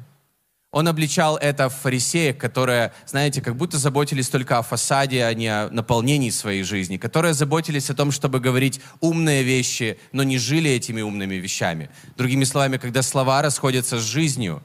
Он 0.74 0.88
обличал 0.88 1.38
это 1.38 1.70
в 1.70 1.76
фарисеях, 1.76 2.40
которые, 2.40 2.94
знаете, 3.06 3.44
как 3.44 3.56
будто 3.56 3.78
заботились 3.78 4.28
только 4.28 4.58
о 4.58 4.64
фасаде, 4.64 5.24
а 5.24 5.32
не 5.36 5.48
о 5.48 5.70
наполнении 5.70 6.32
своей 6.32 6.64
жизни, 6.64 6.98
которые 6.98 7.36
заботились 7.36 7.92
о 7.92 7.94
том, 7.94 8.12
чтобы 8.12 8.40
говорить 8.40 8.82
умные 9.00 9.44
вещи, 9.44 10.00
но 10.14 10.24
не 10.24 10.40
жили 10.40 10.72
этими 10.72 11.02
умными 11.02 11.36
вещами. 11.36 11.92
Другими 12.18 12.44
словами, 12.44 12.78
когда 12.78 13.04
слова 13.04 13.44
расходятся 13.44 14.00
с 14.00 14.02
жизнью. 14.04 14.64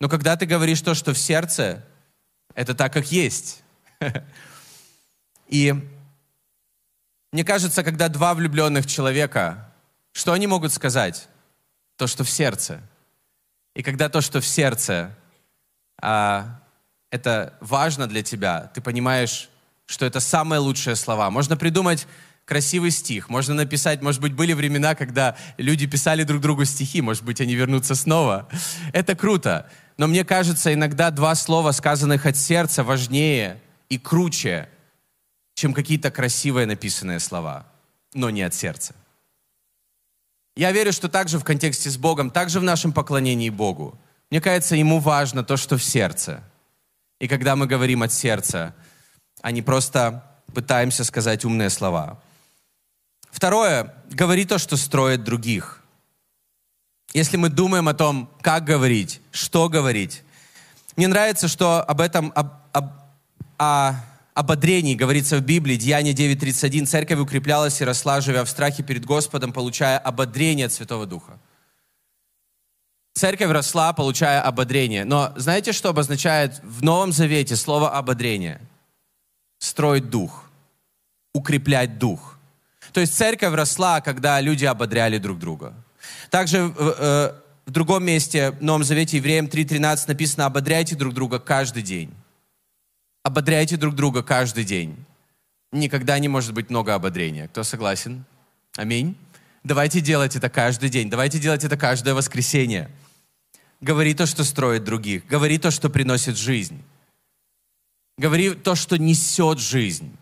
Но 0.00 0.10
когда 0.10 0.36
ты 0.36 0.44
говоришь 0.44 0.82
то, 0.82 0.92
что 0.92 1.14
в 1.14 1.18
сердце, 1.18 1.82
это 2.54 2.74
так, 2.74 2.92
как 2.92 3.10
есть. 3.10 3.62
И 5.48 5.74
мне 7.32 7.42
кажется, 7.42 7.82
когда 7.84 8.10
два 8.10 8.34
влюбленных 8.34 8.86
человека, 8.86 9.72
что 10.12 10.34
они 10.34 10.46
могут 10.46 10.74
сказать? 10.74 11.26
То, 11.96 12.06
что 12.06 12.22
в 12.22 12.28
сердце– 12.28 12.82
и 13.76 13.82
когда 13.82 14.08
то, 14.08 14.22
что 14.22 14.40
в 14.40 14.46
сердце, 14.46 15.14
а, 16.00 16.62
это 17.10 17.52
важно 17.60 18.06
для 18.06 18.22
тебя, 18.22 18.70
ты 18.74 18.80
понимаешь, 18.80 19.50
что 19.84 20.06
это 20.06 20.18
самые 20.18 20.60
лучшие 20.60 20.96
слова. 20.96 21.30
Можно 21.30 21.58
придумать 21.58 22.06
красивый 22.46 22.90
стих, 22.90 23.28
можно 23.28 23.52
написать, 23.52 24.00
может 24.00 24.22
быть, 24.22 24.32
были 24.32 24.54
времена, 24.54 24.94
когда 24.94 25.36
люди 25.58 25.86
писали 25.86 26.22
друг 26.22 26.40
другу 26.40 26.64
стихи, 26.64 27.02
может 27.02 27.22
быть, 27.22 27.42
они 27.42 27.54
вернутся 27.54 27.94
снова. 27.94 28.48
Это 28.94 29.14
круто. 29.14 29.70
Но 29.98 30.06
мне 30.06 30.24
кажется, 30.24 30.72
иногда 30.72 31.10
два 31.10 31.34
слова, 31.34 31.72
сказанных 31.72 32.24
от 32.24 32.38
сердца, 32.38 32.82
важнее 32.82 33.60
и 33.90 33.98
круче, 33.98 34.70
чем 35.54 35.74
какие-то 35.74 36.10
красивые 36.10 36.66
написанные 36.66 37.20
слова, 37.20 37.66
но 38.14 38.30
не 38.30 38.40
от 38.40 38.54
сердца. 38.54 38.94
Я 40.56 40.72
верю, 40.72 40.92
что 40.92 41.08
также 41.08 41.38
в 41.38 41.44
контексте 41.44 41.90
с 41.90 41.98
Богом, 41.98 42.30
также 42.30 42.60
в 42.60 42.62
нашем 42.62 42.92
поклонении 42.92 43.50
Богу. 43.50 43.98
Мне 44.30 44.40
кажется, 44.40 44.74
Ему 44.74 44.98
важно 44.98 45.44
то, 45.44 45.56
что 45.58 45.76
в 45.76 45.84
сердце. 45.84 46.42
И 47.20 47.28
когда 47.28 47.56
мы 47.56 47.66
говорим 47.66 48.02
от 48.02 48.12
сердца, 48.12 48.74
а 49.42 49.50
не 49.52 49.62
просто 49.62 50.24
пытаемся 50.54 51.04
сказать 51.04 51.44
умные 51.44 51.70
слова. 51.70 52.20
Второе, 53.30 53.94
говори 54.10 54.46
то, 54.46 54.56
что 54.58 54.76
строит 54.76 55.24
других. 55.24 55.82
Если 57.12 57.36
мы 57.36 57.50
думаем 57.50 57.88
о 57.88 57.94
том, 57.94 58.30
как 58.40 58.64
говорить, 58.64 59.20
что 59.30 59.68
говорить, 59.68 60.22
мне 60.96 61.06
нравится, 61.06 61.48
что 61.48 61.82
об 61.82 62.00
этом, 62.00 62.32
об, 62.34 62.54
об, 62.72 62.92
о 63.58 63.94
ободрении 64.36 64.94
говорится 64.94 65.38
в 65.38 65.40
Библии, 65.40 65.76
Деяние 65.76 66.12
9.31, 66.12 66.84
церковь 66.84 67.18
укреплялась 67.18 67.80
и 67.80 67.84
росла, 67.84 68.20
живя 68.20 68.44
в 68.44 68.50
страхе 68.50 68.82
перед 68.82 69.06
Господом, 69.06 69.50
получая 69.50 69.96
ободрение 69.96 70.66
от 70.66 70.72
Святого 70.72 71.06
Духа. 71.06 71.38
Церковь 73.14 73.50
росла, 73.50 73.94
получая 73.94 74.42
ободрение. 74.42 75.06
Но 75.06 75.32
знаете, 75.36 75.72
что 75.72 75.88
обозначает 75.88 76.60
в 76.62 76.84
Новом 76.84 77.12
Завете 77.12 77.56
слово 77.56 77.96
ободрение? 77.96 78.60
Строить 79.58 80.10
дух, 80.10 80.50
укреплять 81.32 81.98
дух. 81.98 82.38
То 82.92 83.00
есть 83.00 83.16
церковь 83.16 83.54
росла, 83.54 84.02
когда 84.02 84.38
люди 84.42 84.66
ободряли 84.66 85.16
друг 85.16 85.38
друга. 85.38 85.72
Также 86.28 86.64
в, 86.64 86.74
э, 86.78 87.32
в 87.64 87.70
другом 87.70 88.04
месте, 88.04 88.50
в 88.50 88.62
Новом 88.62 88.84
Завете, 88.84 89.16
Евреям 89.16 89.46
3.13 89.46 90.08
написано, 90.08 90.44
ободряйте 90.44 90.94
друг 90.94 91.14
друга 91.14 91.38
каждый 91.38 91.82
день 91.82 92.12
ободряйте 93.26 93.76
друг 93.76 93.96
друга 93.96 94.22
каждый 94.22 94.64
день. 94.64 94.94
Никогда 95.72 96.16
не 96.20 96.28
может 96.28 96.54
быть 96.54 96.70
много 96.70 96.94
ободрения. 96.94 97.48
Кто 97.48 97.64
согласен? 97.64 98.24
Аминь. 98.76 99.16
Давайте 99.64 100.00
делать 100.00 100.36
это 100.36 100.48
каждый 100.48 100.90
день. 100.90 101.10
Давайте 101.10 101.40
делать 101.40 101.64
это 101.64 101.76
каждое 101.76 102.14
воскресенье. 102.14 102.88
Говори 103.80 104.14
то, 104.14 104.26
что 104.26 104.44
строит 104.44 104.84
других. 104.84 105.26
Говори 105.26 105.58
то, 105.58 105.72
что 105.72 105.90
приносит 105.90 106.36
жизнь. 106.36 106.80
Говори 108.16 108.54
то, 108.54 108.76
что 108.76 108.96
несет 108.96 109.58
жизнь. 109.58 110.16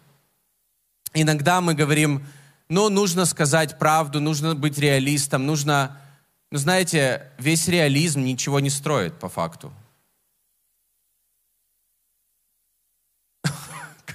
Иногда 1.13 1.61
мы 1.61 1.75
говорим, 1.75 2.25
ну, 2.71 2.89
нужно 2.89 3.27
сказать 3.27 3.79
правду, 3.79 4.19
нужно 4.19 4.55
быть 4.55 4.79
реалистом, 4.79 5.45
нужно... 5.45 6.01
Ну, 6.51 6.57
знаете, 6.57 7.31
весь 7.37 7.69
реализм 7.69 8.25
ничего 8.25 8.61
не 8.61 8.71
строит 8.71 9.19
по 9.19 9.29
факту. 9.29 9.75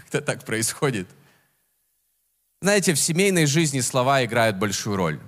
Как-то 0.10 0.26
так 0.26 0.44
происходит. 0.44 1.08
Знаете, 2.64 2.96
в 2.96 3.00
семейной 3.00 3.46
жизни 3.46 3.80
слова 3.80 4.26
играют 4.26 4.58
большую 4.58 4.96
роль. 4.96 5.20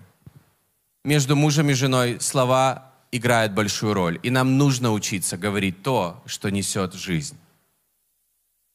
Между 1.05 1.35
мужем 1.35 1.69
и 1.69 1.73
женой 1.73 2.19
слова 2.19 2.91
играют 3.11 3.53
большую 3.53 3.93
роль. 3.93 4.19
И 4.23 4.31
нам 4.31 4.57
нужно 4.57 4.91
учиться 4.91 5.37
говорить 5.37 5.83
то, 5.83 6.23
что 6.25 6.49
несет 6.49 6.95
жизнь. 6.95 7.37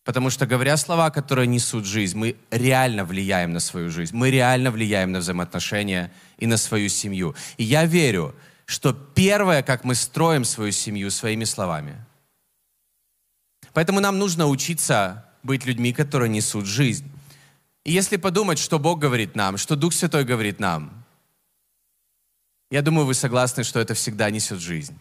Потому 0.04 0.30
что, 0.30 0.46
говоря 0.46 0.76
слова, 0.76 1.10
которые 1.10 1.48
несут 1.48 1.84
жизнь, 1.86 2.16
мы 2.16 2.36
реально 2.52 3.04
влияем 3.04 3.52
на 3.52 3.58
свою 3.58 3.90
жизнь, 3.90 4.14
мы 4.14 4.30
реально 4.30 4.70
влияем 4.70 5.10
на 5.10 5.18
взаимоотношения 5.18 6.12
и 6.38 6.46
на 6.46 6.56
свою 6.56 6.88
семью. 6.88 7.34
И 7.56 7.64
я 7.64 7.84
верю, 7.84 8.32
что 8.64 8.92
первое, 8.92 9.64
как 9.64 9.82
мы 9.82 9.96
строим 9.96 10.44
свою 10.44 10.70
семью, 10.70 11.10
своими 11.10 11.42
словами. 11.42 11.96
Поэтому 13.72 13.98
нам 13.98 14.20
нужно 14.20 14.46
учиться 14.46 15.25
быть 15.46 15.64
людьми, 15.64 15.92
которые 15.92 16.28
несут 16.28 16.66
жизнь. 16.66 17.10
И 17.84 17.92
если 17.92 18.16
подумать, 18.16 18.58
что 18.58 18.78
Бог 18.78 18.98
говорит 18.98 19.36
нам, 19.36 19.56
что 19.56 19.76
Дух 19.76 19.94
Святой 19.94 20.24
говорит 20.24 20.60
нам, 20.60 21.04
я 22.70 22.82
думаю, 22.82 23.06
вы 23.06 23.14
согласны, 23.14 23.62
что 23.62 23.78
это 23.78 23.94
всегда 23.94 24.28
несет 24.30 24.58
жизнь. 24.58 24.98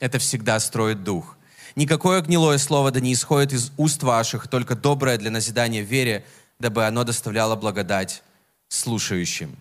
Это 0.00 0.18
всегда 0.18 0.58
строит 0.58 1.04
дух. 1.04 1.36
Никакое 1.76 2.20
гнилое 2.20 2.58
слово 2.58 2.90
да 2.90 3.00
не 3.00 3.12
исходит 3.12 3.52
из 3.52 3.70
уст 3.76 4.02
ваших, 4.02 4.48
только 4.48 4.74
доброе 4.74 5.18
для 5.18 5.30
назидания 5.30 5.82
в 5.82 5.86
вере, 5.86 6.24
дабы 6.58 6.84
оно 6.84 7.04
доставляло 7.04 7.54
благодать 7.54 8.22
слушающим. 8.68 9.56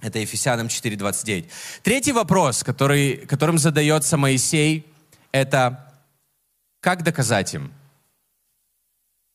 Это 0.00 0.18
Ефесянам 0.18 0.68
4.29. 0.68 1.46
Третий 1.82 2.12
вопрос, 2.12 2.62
который, 2.62 3.16
которым 3.26 3.58
задается 3.58 4.16
Моисей, 4.16 4.86
это 5.32 5.92
как 6.80 7.02
доказать 7.02 7.54
им? 7.54 7.72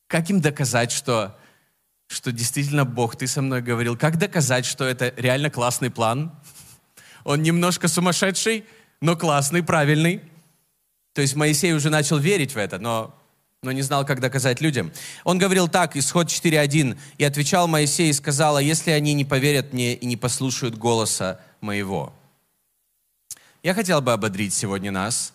Как 0.08 0.30
им 0.30 0.42
доказать, 0.42 0.92
что, 0.92 1.38
что 2.08 2.32
действительно 2.32 2.86
Бог, 2.86 3.16
ты 3.16 3.28
со 3.28 3.42
мной 3.42 3.62
говорил? 3.62 3.98
Как 3.98 4.18
доказать, 4.18 4.66
что 4.66 4.86
это 4.86 5.14
реально 5.18 5.50
классный 5.50 5.90
план? 5.90 6.32
Он 7.24 7.42
немножко 7.42 7.88
сумасшедший, 7.88 8.66
но 9.02 9.16
классный, 9.16 9.64
правильный. 9.64 10.22
То 11.14 11.22
есть 11.22 11.36
Моисей 11.36 11.74
уже 11.74 11.90
начал 11.90 12.18
верить 12.18 12.54
в 12.54 12.58
это, 12.58 12.78
но, 12.78 13.16
но 13.64 13.72
не 13.72 13.82
знал, 13.82 14.06
как 14.06 14.20
доказать 14.20 14.62
людям. 14.62 14.92
Он 15.24 15.40
говорил 15.40 15.68
так, 15.68 15.96
исход 15.96 16.28
4.1, 16.28 16.98
«И 17.18 17.24
отвечал 17.24 17.68
Моисей 17.68 18.10
и 18.10 18.14
сказал, 18.14 18.58
а 18.58 18.62
если 18.62 18.92
они 18.92 19.14
не 19.14 19.26
поверят 19.26 19.74
мне 19.74 19.96
и 19.96 20.06
не 20.06 20.18
послушают 20.18 20.78
голоса 20.78 21.40
моего?» 21.62 22.14
Я 23.64 23.74
хотел 23.74 24.00
бы 24.02 24.14
ободрить 24.14 24.54
сегодня 24.54 24.92
нас. 24.92 25.34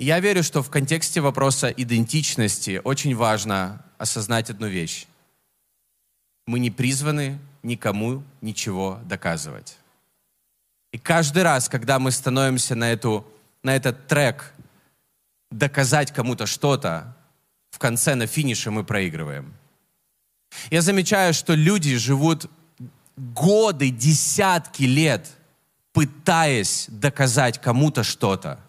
Я 0.00 0.18
верю, 0.18 0.42
что 0.42 0.62
в 0.62 0.70
контексте 0.70 1.20
вопроса 1.20 1.68
идентичности 1.68 2.80
очень 2.82 3.14
важно 3.14 3.84
осознать 3.98 4.48
одну 4.48 4.66
вещь. 4.66 5.06
Мы 6.46 6.58
не 6.58 6.70
призваны 6.70 7.38
никому 7.62 8.22
ничего 8.40 8.98
доказывать. 9.04 9.76
И 10.90 10.96
каждый 10.96 11.42
раз, 11.42 11.68
когда 11.68 11.98
мы 11.98 12.12
становимся 12.12 12.74
на, 12.74 12.90
эту, 12.90 13.26
на 13.62 13.76
этот 13.76 14.06
трек 14.06 14.54
доказать 15.50 16.12
кому-то 16.12 16.46
что-то, 16.46 17.14
в 17.70 17.78
конце 17.78 18.14
на 18.14 18.26
финише 18.26 18.70
мы 18.70 18.84
проигрываем. 18.84 19.52
Я 20.70 20.80
замечаю, 20.80 21.34
что 21.34 21.52
люди 21.52 21.98
живут 21.98 22.50
годы, 23.18 23.90
десятки 23.90 24.84
лет, 24.84 25.28
пытаясь 25.92 26.86
доказать 26.88 27.60
кому-то 27.60 28.02
что-то, 28.02 28.60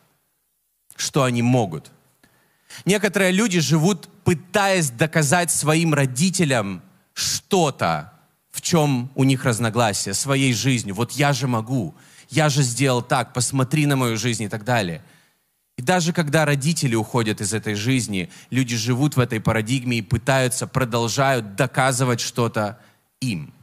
что 0.95 1.23
они 1.23 1.41
могут. 1.41 1.91
Некоторые 2.85 3.31
люди 3.31 3.59
живут, 3.59 4.07
пытаясь 4.23 4.89
доказать 4.89 5.51
своим 5.51 5.93
родителям 5.93 6.81
что-то, 7.13 8.13
в 8.49 8.61
чем 8.61 9.11
у 9.15 9.23
них 9.23 9.45
разногласия, 9.45 10.13
своей 10.13 10.53
жизнью. 10.53 10.95
Вот 10.95 11.11
я 11.13 11.33
же 11.33 11.47
могу, 11.47 11.95
я 12.29 12.49
же 12.49 12.63
сделал 12.63 13.01
так, 13.01 13.33
посмотри 13.33 13.85
на 13.85 13.95
мою 13.95 14.17
жизнь 14.17 14.43
и 14.43 14.49
так 14.49 14.63
далее. 14.63 15.01
И 15.77 15.81
даже 15.81 16.13
когда 16.13 16.45
родители 16.45 16.95
уходят 16.95 17.41
из 17.41 17.53
этой 17.53 17.75
жизни, 17.75 18.29
люди 18.49 18.75
живут 18.75 19.15
в 19.15 19.19
этой 19.19 19.39
парадигме 19.39 19.97
и 19.97 20.01
пытаются, 20.01 20.67
продолжают 20.67 21.55
доказывать 21.55 22.19
что-то 22.19 22.79
им. 23.19 23.53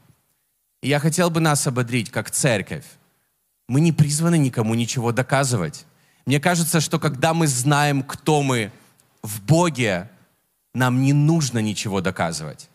И 0.83 0.88
я 0.88 1.01
хотел 1.01 1.31
бы 1.31 1.41
нас 1.41 1.67
ободрить, 1.67 2.11
как 2.11 2.31
церковь. 2.31 2.85
Мы 3.69 3.81
не 3.81 3.93
призваны 3.93 4.38
никому 4.38 4.75
ничего 4.75 5.12
доказывать. 5.12 5.85
Мне 6.29 6.41
кажется, 6.41 6.83
что 6.83 6.99
когда 6.99 7.33
мы 7.33 7.47
знаем, 7.47 8.03
кто 8.03 8.43
мы 8.43 8.71
в 9.23 9.41
Боге, 9.41 10.11
нам 10.75 11.01
не 11.01 11.14
нужно 11.14 11.59
ничего 11.61 12.03
доказывать. 12.03 12.69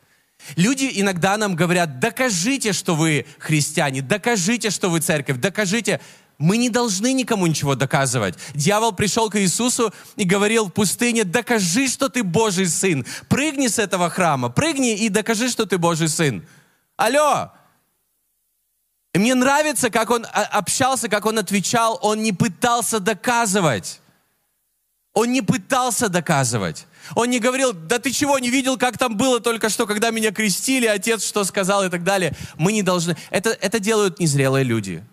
Люди 0.55 0.89
иногда 0.91 1.37
нам 1.37 1.55
говорят, 1.55 1.99
докажите, 1.99 2.73
что 2.73 2.95
вы 2.95 3.27
христиане, 3.37 4.01
докажите, 4.01 4.71
что 4.71 4.89
вы 4.89 5.01
церковь, 5.01 5.37
докажите. 5.37 6.01
Мы 6.39 6.57
не 6.57 6.71
должны 6.71 7.13
никому 7.13 7.45
ничего 7.45 7.75
доказывать. 7.75 8.39
Дьявол 8.55 8.91
пришел 8.91 9.29
к 9.29 9.39
Иисусу 9.39 9.93
и 10.15 10.23
говорил 10.23 10.65
в 10.65 10.71
пустыне, 10.71 11.23
докажи, 11.23 11.87
что 11.87 12.09
ты 12.09 12.23
Божий 12.23 12.65
сын. 12.65 13.05
Прыгни 13.29 13.67
с 13.67 13.77
этого 13.77 14.09
храма, 14.09 14.49
прыгни 14.49 14.95
и 14.95 15.09
докажи, 15.09 15.47
что 15.47 15.67
ты 15.67 15.77
Божий 15.77 16.09
сын. 16.09 16.43
Алло! 16.97 17.51
И 19.13 19.19
мне 19.19 19.35
нравится, 19.35 19.89
как 19.89 20.09
он 20.09 20.25
общался, 20.31 21.07
как 21.07 21.25
он 21.25 21.37
отвечал. 21.37 21.99
Он 22.01 22.21
не 22.21 22.33
пытался 22.33 22.99
доказывать. 22.99 24.01
Он 25.13 25.31
не 25.31 25.41
пытался 25.43 26.09
доказывать. 26.09 26.87
Он 27.15 27.29
не 27.29 27.39
говорил, 27.39 27.73
да 27.73 27.99
ты 27.99 28.11
чего, 28.11 28.39
не 28.39 28.49
видел, 28.49 28.77
как 28.77 28.97
там 28.97 29.15
было 29.15 29.39
только 29.39 29.69
что, 29.69 29.85
когда 29.85 30.09
меня 30.09 30.31
крестили, 30.31 30.87
отец 30.87 31.23
что 31.23 31.43
сказал 31.43 31.83
и 31.83 31.89
так 31.89 32.03
далее. 32.03 32.33
Мы 32.57 32.71
не 32.71 32.81
должны. 32.81 33.15
Это, 33.29 33.51
это 33.51 33.79
делают 33.79 34.19
незрелые 34.19 34.63
люди 34.63 35.03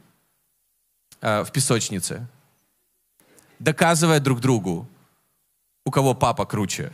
э, 1.20 1.42
в 1.42 1.50
песочнице, 1.50 2.26
доказывая 3.58 4.20
друг 4.20 4.40
другу, 4.40 4.88
у 5.84 5.90
кого 5.90 6.14
папа 6.14 6.46
круче. 6.46 6.92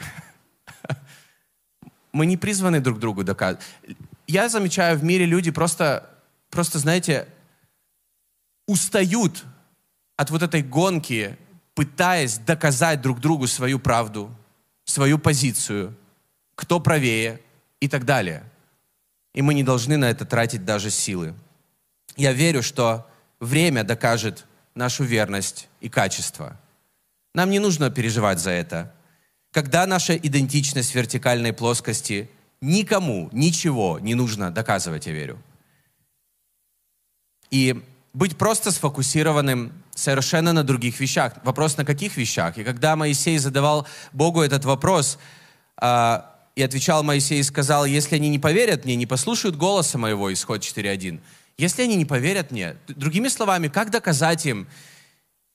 Мы 2.12 2.26
не 2.26 2.36
призваны 2.36 2.80
друг 2.80 2.98
другу 2.98 3.22
доказывать. 3.22 3.64
Я 4.26 4.48
замечаю, 4.48 4.98
в 4.98 5.04
мире 5.04 5.26
люди 5.26 5.50
просто, 5.50 6.08
просто, 6.50 6.78
знаете, 6.78 7.28
устают 8.66 9.44
от 10.16 10.30
вот 10.30 10.42
этой 10.42 10.62
гонки, 10.62 11.36
пытаясь 11.74 12.38
доказать 12.38 13.00
друг 13.00 13.20
другу 13.20 13.46
свою 13.46 13.78
правду, 13.78 14.34
свою 14.84 15.18
позицию, 15.18 15.94
кто 16.54 16.80
правее 16.80 17.40
и 17.80 17.88
так 17.88 18.04
далее. 18.04 18.44
И 19.34 19.42
мы 19.42 19.54
не 19.54 19.62
должны 19.62 19.96
на 19.96 20.10
это 20.10 20.24
тратить 20.24 20.64
даже 20.64 20.90
силы. 20.90 21.34
Я 22.16 22.32
верю, 22.32 22.62
что 22.62 23.06
время 23.40 23.84
докажет 23.84 24.46
нашу 24.74 25.04
верность 25.04 25.68
и 25.80 25.88
качество. 25.88 26.58
Нам 27.34 27.50
не 27.50 27.58
нужно 27.58 27.90
переживать 27.90 28.38
за 28.38 28.50
это. 28.50 28.94
Когда 29.52 29.86
наша 29.86 30.16
идентичность 30.16 30.92
в 30.92 30.94
вертикальной 30.94 31.52
плоскости, 31.52 32.30
никому 32.62 33.28
ничего 33.32 33.98
не 33.98 34.14
нужно 34.14 34.50
доказывать, 34.50 35.06
я 35.06 35.12
верю. 35.12 35.38
И 37.50 37.82
быть 38.12 38.36
просто 38.36 38.70
сфокусированным 38.70 39.72
совершенно 39.94 40.52
на 40.52 40.62
других 40.62 41.00
вещах. 41.00 41.34
Вопрос, 41.44 41.76
на 41.76 41.84
каких 41.84 42.16
вещах? 42.16 42.58
И 42.58 42.64
когда 42.64 42.96
Моисей 42.96 43.38
задавал 43.38 43.86
Богу 44.12 44.42
этот 44.42 44.64
вопрос, 44.64 45.18
э, 45.80 46.20
и 46.54 46.62
отвечал 46.62 47.02
Моисей 47.02 47.40
и 47.40 47.42
сказал, 47.42 47.84
если 47.84 48.16
они 48.16 48.30
не 48.30 48.38
поверят 48.38 48.84
мне, 48.84 48.96
не 48.96 49.06
послушают 49.06 49.56
голоса 49.56 49.98
моего, 49.98 50.32
исход 50.32 50.62
4.1, 50.62 51.20
если 51.58 51.82
они 51.82 51.96
не 51.96 52.04
поверят 52.04 52.50
мне, 52.50 52.76
другими 52.88 53.28
словами, 53.28 53.68
как 53.68 53.90
доказать 53.90 54.44
им? 54.46 54.66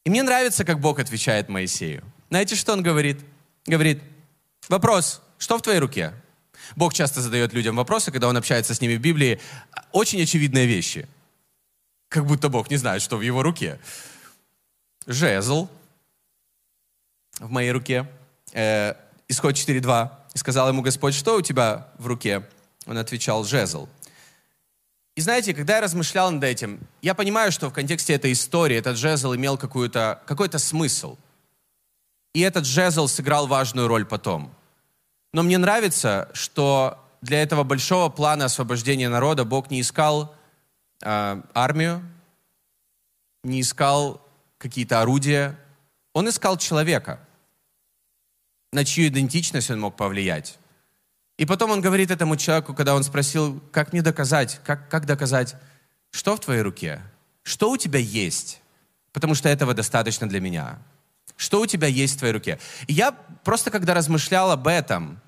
И 0.06 0.10
мне 0.10 0.24
нравится, 0.24 0.64
как 0.64 0.80
Бог 0.80 1.00
отвечает 1.00 1.50
Моисею. 1.50 2.04
Знаете, 2.30 2.56
что 2.56 2.74
он 2.74 2.84
говорит? 2.84 3.20
Говорит, 3.66 4.02
вопрос, 4.70 5.22
что 5.38 5.58
в 5.58 5.62
твоей 5.62 5.80
руке? 5.80 6.14
Бог 6.76 6.94
часто 6.94 7.22
задает 7.22 7.54
людям 7.54 7.76
вопросы, 7.76 8.12
когда 8.12 8.28
он 8.28 8.38
общается 8.38 8.74
с 8.74 8.82
ними 8.82 8.96
в 8.96 9.02
Библии, 9.02 9.40
очень 9.92 10.22
очевидные 10.22 10.68
вещи. 10.68 11.08
Как 12.12 12.26
будто 12.26 12.50
Бог 12.50 12.70
не 12.70 12.76
знает, 12.76 13.02
что 13.02 13.16
в 13.16 13.22
его 13.22 13.42
руке. 13.42 13.80
Жезл 15.08 15.70
в 17.40 17.50
моей 17.50 17.72
руке. 17.72 18.06
Э, 18.52 18.96
исход 19.30 19.56
4.2. 19.56 20.12
И 20.34 20.38
сказал 20.38 20.68
ему 20.68 20.82
Господь, 20.82 21.14
что 21.14 21.38
у 21.38 21.42
тебя 21.42 21.88
в 21.98 22.08
руке? 22.08 22.46
Он 22.86 22.98
отвечал, 22.98 23.46
жезл. 23.46 23.88
И 25.16 25.22
знаете, 25.22 25.54
когда 25.54 25.76
я 25.76 25.82
размышлял 25.82 26.30
над 26.32 26.44
этим, 26.44 26.82
я 27.02 27.14
понимаю, 27.14 27.50
что 27.50 27.70
в 27.70 27.74
контексте 27.74 28.14
этой 28.14 28.34
истории 28.34 28.76
этот 28.76 28.98
жезл 28.98 29.34
имел 29.34 29.58
какой-то 29.58 30.22
какой 30.26 30.50
смысл. 30.60 31.18
И 32.34 32.42
этот 32.42 32.66
жезл 32.66 33.08
сыграл 33.08 33.48
важную 33.48 33.88
роль 33.88 34.04
потом. 34.04 34.54
Но 35.32 35.44
мне 35.44 35.58
нравится, 35.58 36.30
что 36.34 37.00
для 37.22 37.42
этого 37.42 37.64
большого 37.64 38.10
плана 38.10 38.46
освобождения 38.46 39.08
народа 39.08 39.46
Бог 39.46 39.72
не 39.72 39.80
искал 39.80 40.36
э, 41.02 41.42
армию, 41.54 42.04
не 43.44 43.62
искал 43.62 44.26
какие-то 44.58 45.02
орудия. 45.02 45.58
Он 46.14 46.30
искал 46.30 46.58
человека, 46.58 47.20
на 48.72 48.86
чью 48.86 49.08
идентичность 49.08 49.72
он 49.72 49.80
мог 49.80 49.96
повлиять. 49.96 50.58
И 51.38 51.46
потом 51.46 51.72
он 51.72 51.82
говорит 51.82 52.12
этому 52.12 52.38
человеку, 52.38 52.74
когда 52.74 52.96
он 52.96 53.04
спросил, 53.04 53.62
как 53.72 53.94
мне 53.94 54.02
доказать, 54.02 54.60
как, 54.64 54.90
как 54.90 55.06
доказать, 55.06 55.56
что 56.12 56.36
в 56.36 56.40
твоей 56.40 56.62
руке, 56.62 57.02
что 57.44 57.72
у 57.72 57.78
тебя 57.78 58.00
есть, 58.00 58.62
потому 59.12 59.34
что 59.34 59.50
этого 59.50 59.74
достаточно 59.74 60.30
для 60.30 60.40
меня. 60.40 60.80
Что 61.36 61.62
у 61.62 61.66
тебя 61.66 61.88
есть 61.88 62.16
в 62.16 62.20
твоей 62.20 62.34
руке? 62.34 62.60
И 62.86 62.94
я 62.94 63.12
просто, 63.12 63.72
когда 63.72 63.94
размышлял 63.94 64.52
об 64.52 64.68
этом, 64.68 65.20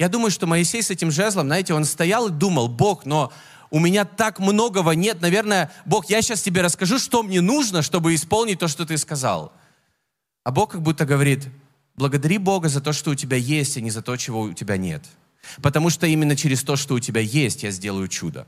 я 0.00 0.08
думаю, 0.08 0.32
что 0.32 0.48
Моисей 0.48 0.82
с 0.82 0.90
этим 0.90 1.12
жезлом, 1.12 1.46
знаете, 1.46 1.74
он 1.74 1.84
стоял 1.84 2.26
и 2.26 2.32
думал, 2.32 2.66
Бог, 2.66 3.04
но 3.04 3.32
у 3.72 3.78
меня 3.78 4.04
так 4.04 4.38
многого 4.38 4.92
нет, 4.92 5.22
наверное, 5.22 5.72
Бог, 5.86 6.10
я 6.10 6.20
сейчас 6.20 6.42
тебе 6.42 6.60
расскажу, 6.60 6.98
что 6.98 7.22
мне 7.22 7.40
нужно, 7.40 7.80
чтобы 7.80 8.14
исполнить 8.14 8.58
то, 8.58 8.68
что 8.68 8.84
ты 8.84 8.98
сказал. 8.98 9.50
А 10.44 10.50
Бог 10.50 10.72
как 10.72 10.82
будто 10.82 11.06
говорит, 11.06 11.48
благодари 11.96 12.36
Бога 12.36 12.68
за 12.68 12.82
то, 12.82 12.92
что 12.92 13.12
у 13.12 13.14
тебя 13.14 13.38
есть, 13.38 13.78
а 13.78 13.80
не 13.80 13.90
за 13.90 14.02
то, 14.02 14.14
чего 14.18 14.42
у 14.42 14.52
тебя 14.52 14.76
нет. 14.76 15.02
Потому 15.62 15.88
что 15.88 16.06
именно 16.06 16.36
через 16.36 16.62
то, 16.62 16.76
что 16.76 16.94
у 16.94 17.00
тебя 17.00 17.22
есть, 17.22 17.62
я 17.62 17.70
сделаю 17.70 18.08
чудо. 18.08 18.46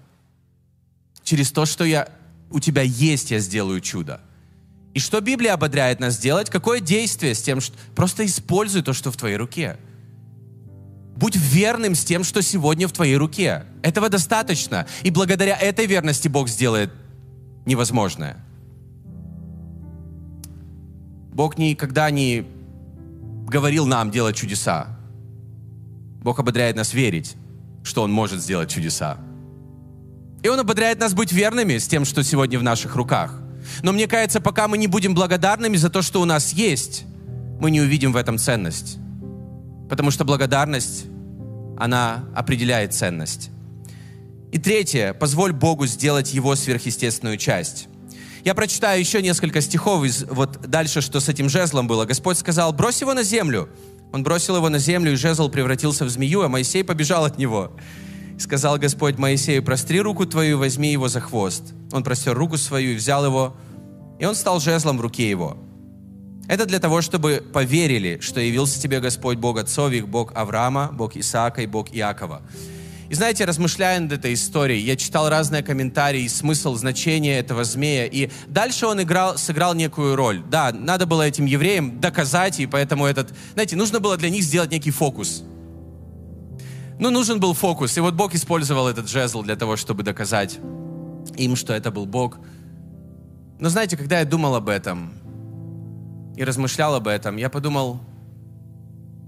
Через 1.22 1.52
то, 1.52 1.64
что 1.64 1.84
я, 1.84 2.06
у 2.50 2.60
тебя 2.60 2.82
есть, 2.82 3.30
я 3.30 3.38
сделаю 3.38 3.80
чудо. 3.80 4.20
И 4.92 4.98
что 4.98 5.22
Библия 5.22 5.54
ободряет 5.54 6.00
нас 6.00 6.18
делать? 6.18 6.50
Какое 6.50 6.80
действие 6.80 7.34
с 7.34 7.40
тем, 7.40 7.62
что 7.62 7.74
просто 7.94 8.26
используй 8.26 8.82
то, 8.82 8.92
что 8.92 9.10
в 9.10 9.16
твоей 9.16 9.36
руке. 9.36 9.78
Будь 11.16 11.36
верным 11.36 11.94
с 11.94 12.04
тем, 12.04 12.24
что 12.24 12.42
сегодня 12.42 12.88
в 12.88 12.92
твоей 12.92 13.16
руке. 13.16 13.64
Этого 13.82 14.08
достаточно. 14.08 14.86
И 15.02 15.10
благодаря 15.10 15.56
этой 15.56 15.86
верности 15.86 16.28
Бог 16.28 16.48
сделает 16.48 16.92
невозможное. 17.66 18.36
Бог 21.32 21.56
никогда 21.58 22.10
не 22.10 22.44
говорил 23.46 23.86
нам 23.86 24.10
делать 24.10 24.36
чудеса. 24.36 24.88
Бог 26.22 26.38
ободряет 26.38 26.76
нас 26.76 26.94
верить, 26.94 27.36
что 27.82 28.02
Он 28.02 28.12
может 28.12 28.40
сделать 28.40 28.70
чудеса. 28.70 29.18
И 30.42 30.48
Он 30.48 30.58
ободряет 30.60 30.98
нас 30.98 31.14
быть 31.14 31.32
верными 31.32 31.78
с 31.78 31.86
тем, 31.86 32.04
что 32.04 32.22
сегодня 32.24 32.58
в 32.58 32.62
наших 32.62 32.96
руках. 32.96 33.40
Но 33.82 33.92
мне 33.92 34.06
кажется, 34.06 34.40
пока 34.40 34.68
мы 34.68 34.78
не 34.78 34.86
будем 34.86 35.14
благодарными 35.14 35.76
за 35.76 35.90
то, 35.90 36.02
что 36.02 36.20
у 36.20 36.24
нас 36.24 36.52
есть, 36.52 37.04
мы 37.60 37.70
не 37.70 37.80
увидим 37.80 38.12
в 38.12 38.16
этом 38.16 38.38
ценность. 38.38 38.98
Потому 39.88 40.10
что 40.10 40.24
благодарность, 40.24 41.06
она 41.76 42.24
определяет 42.34 42.94
ценность. 42.94 43.50
И 44.52 44.58
третье, 44.58 45.14
позволь 45.14 45.52
Богу 45.52 45.86
сделать 45.86 46.32
Его 46.32 46.54
сверхъестественную 46.54 47.36
часть. 47.36 47.88
Я 48.44 48.54
прочитаю 48.54 49.00
еще 49.00 49.22
несколько 49.22 49.60
стихов 49.60 50.04
из 50.04 50.24
вот 50.24 50.60
дальше, 50.68 51.00
что 51.00 51.18
с 51.18 51.28
этим 51.28 51.48
жезлом 51.48 51.86
было. 51.86 52.04
Господь 52.04 52.38
сказал, 52.38 52.72
брось 52.72 53.00
его 53.00 53.14
на 53.14 53.22
землю. 53.22 53.70
Он 54.12 54.22
бросил 54.22 54.56
его 54.56 54.68
на 54.68 54.78
землю, 54.78 55.12
и 55.12 55.16
жезл 55.16 55.48
превратился 55.48 56.04
в 56.04 56.10
змею, 56.10 56.42
а 56.42 56.48
Моисей 56.48 56.84
побежал 56.84 57.24
от 57.24 57.38
него. 57.38 57.72
Сказал 58.38 58.78
Господь 58.78 59.16
Моисею, 59.16 59.62
простри 59.62 60.00
руку 60.00 60.26
твою, 60.26 60.58
возьми 60.58 60.92
его 60.92 61.08
за 61.08 61.20
хвост. 61.20 61.72
Он 61.90 62.04
простер 62.04 62.36
руку 62.36 62.58
свою 62.58 62.92
и 62.92 62.96
взял 62.96 63.24
его, 63.24 63.56
и 64.18 64.26
он 64.26 64.34
стал 64.34 64.60
жезлом 64.60 64.98
в 64.98 65.00
руке 65.00 65.28
его. 65.28 65.56
Это 66.46 66.66
для 66.66 66.78
того, 66.78 67.00
чтобы 67.00 67.42
поверили, 67.52 68.18
что 68.20 68.40
явился 68.40 68.80
тебе 68.80 69.00
Господь 69.00 69.38
Бог 69.38 69.58
отцов 69.58 69.92
их, 69.92 70.08
Бог 70.08 70.32
Авраама, 70.34 70.90
Бог 70.92 71.16
Исаака 71.16 71.62
и 71.62 71.66
Бог 71.66 71.88
Иакова. 71.94 72.42
И 73.08 73.14
знаете, 73.14 73.44
размышляя 73.44 74.00
над 74.00 74.12
этой 74.12 74.34
историей, 74.34 74.82
я 74.82 74.96
читал 74.96 75.28
разные 75.28 75.62
комментарии, 75.62 76.26
смысл, 76.26 76.74
значение 76.74 77.38
этого 77.38 77.64
змея, 77.64 78.06
и 78.06 78.30
дальше 78.46 78.86
он 78.86 79.02
играл, 79.02 79.38
сыграл 79.38 79.74
некую 79.74 80.16
роль. 80.16 80.42
Да, 80.50 80.72
надо 80.72 81.06
было 81.06 81.22
этим 81.22 81.44
евреям 81.44 82.00
доказать, 82.00 82.60
и 82.60 82.66
поэтому 82.66 83.06
этот, 83.06 83.34
знаете, 83.52 83.76
нужно 83.76 84.00
было 84.00 84.16
для 84.16 84.30
них 84.30 84.42
сделать 84.42 84.70
некий 84.70 84.90
фокус. 84.90 85.44
Ну, 86.98 87.10
нужен 87.10 87.40
был 87.40 87.54
фокус, 87.54 87.96
и 87.96 88.00
вот 88.00 88.14
Бог 88.14 88.34
использовал 88.34 88.88
этот 88.88 89.08
жезл 89.08 89.42
для 89.42 89.56
того, 89.56 89.76
чтобы 89.76 90.02
доказать 90.02 90.58
им, 91.36 91.56
что 91.56 91.72
это 91.72 91.90
был 91.90 92.06
Бог. 92.06 92.38
Но 93.58 93.68
знаете, 93.68 93.96
когда 93.96 94.18
я 94.20 94.24
думал 94.24 94.54
об 94.54 94.68
этом, 94.68 95.12
и 96.36 96.44
размышлял 96.44 96.94
об 96.94 97.08
этом, 97.08 97.36
я 97.36 97.48
подумал, 97.48 98.00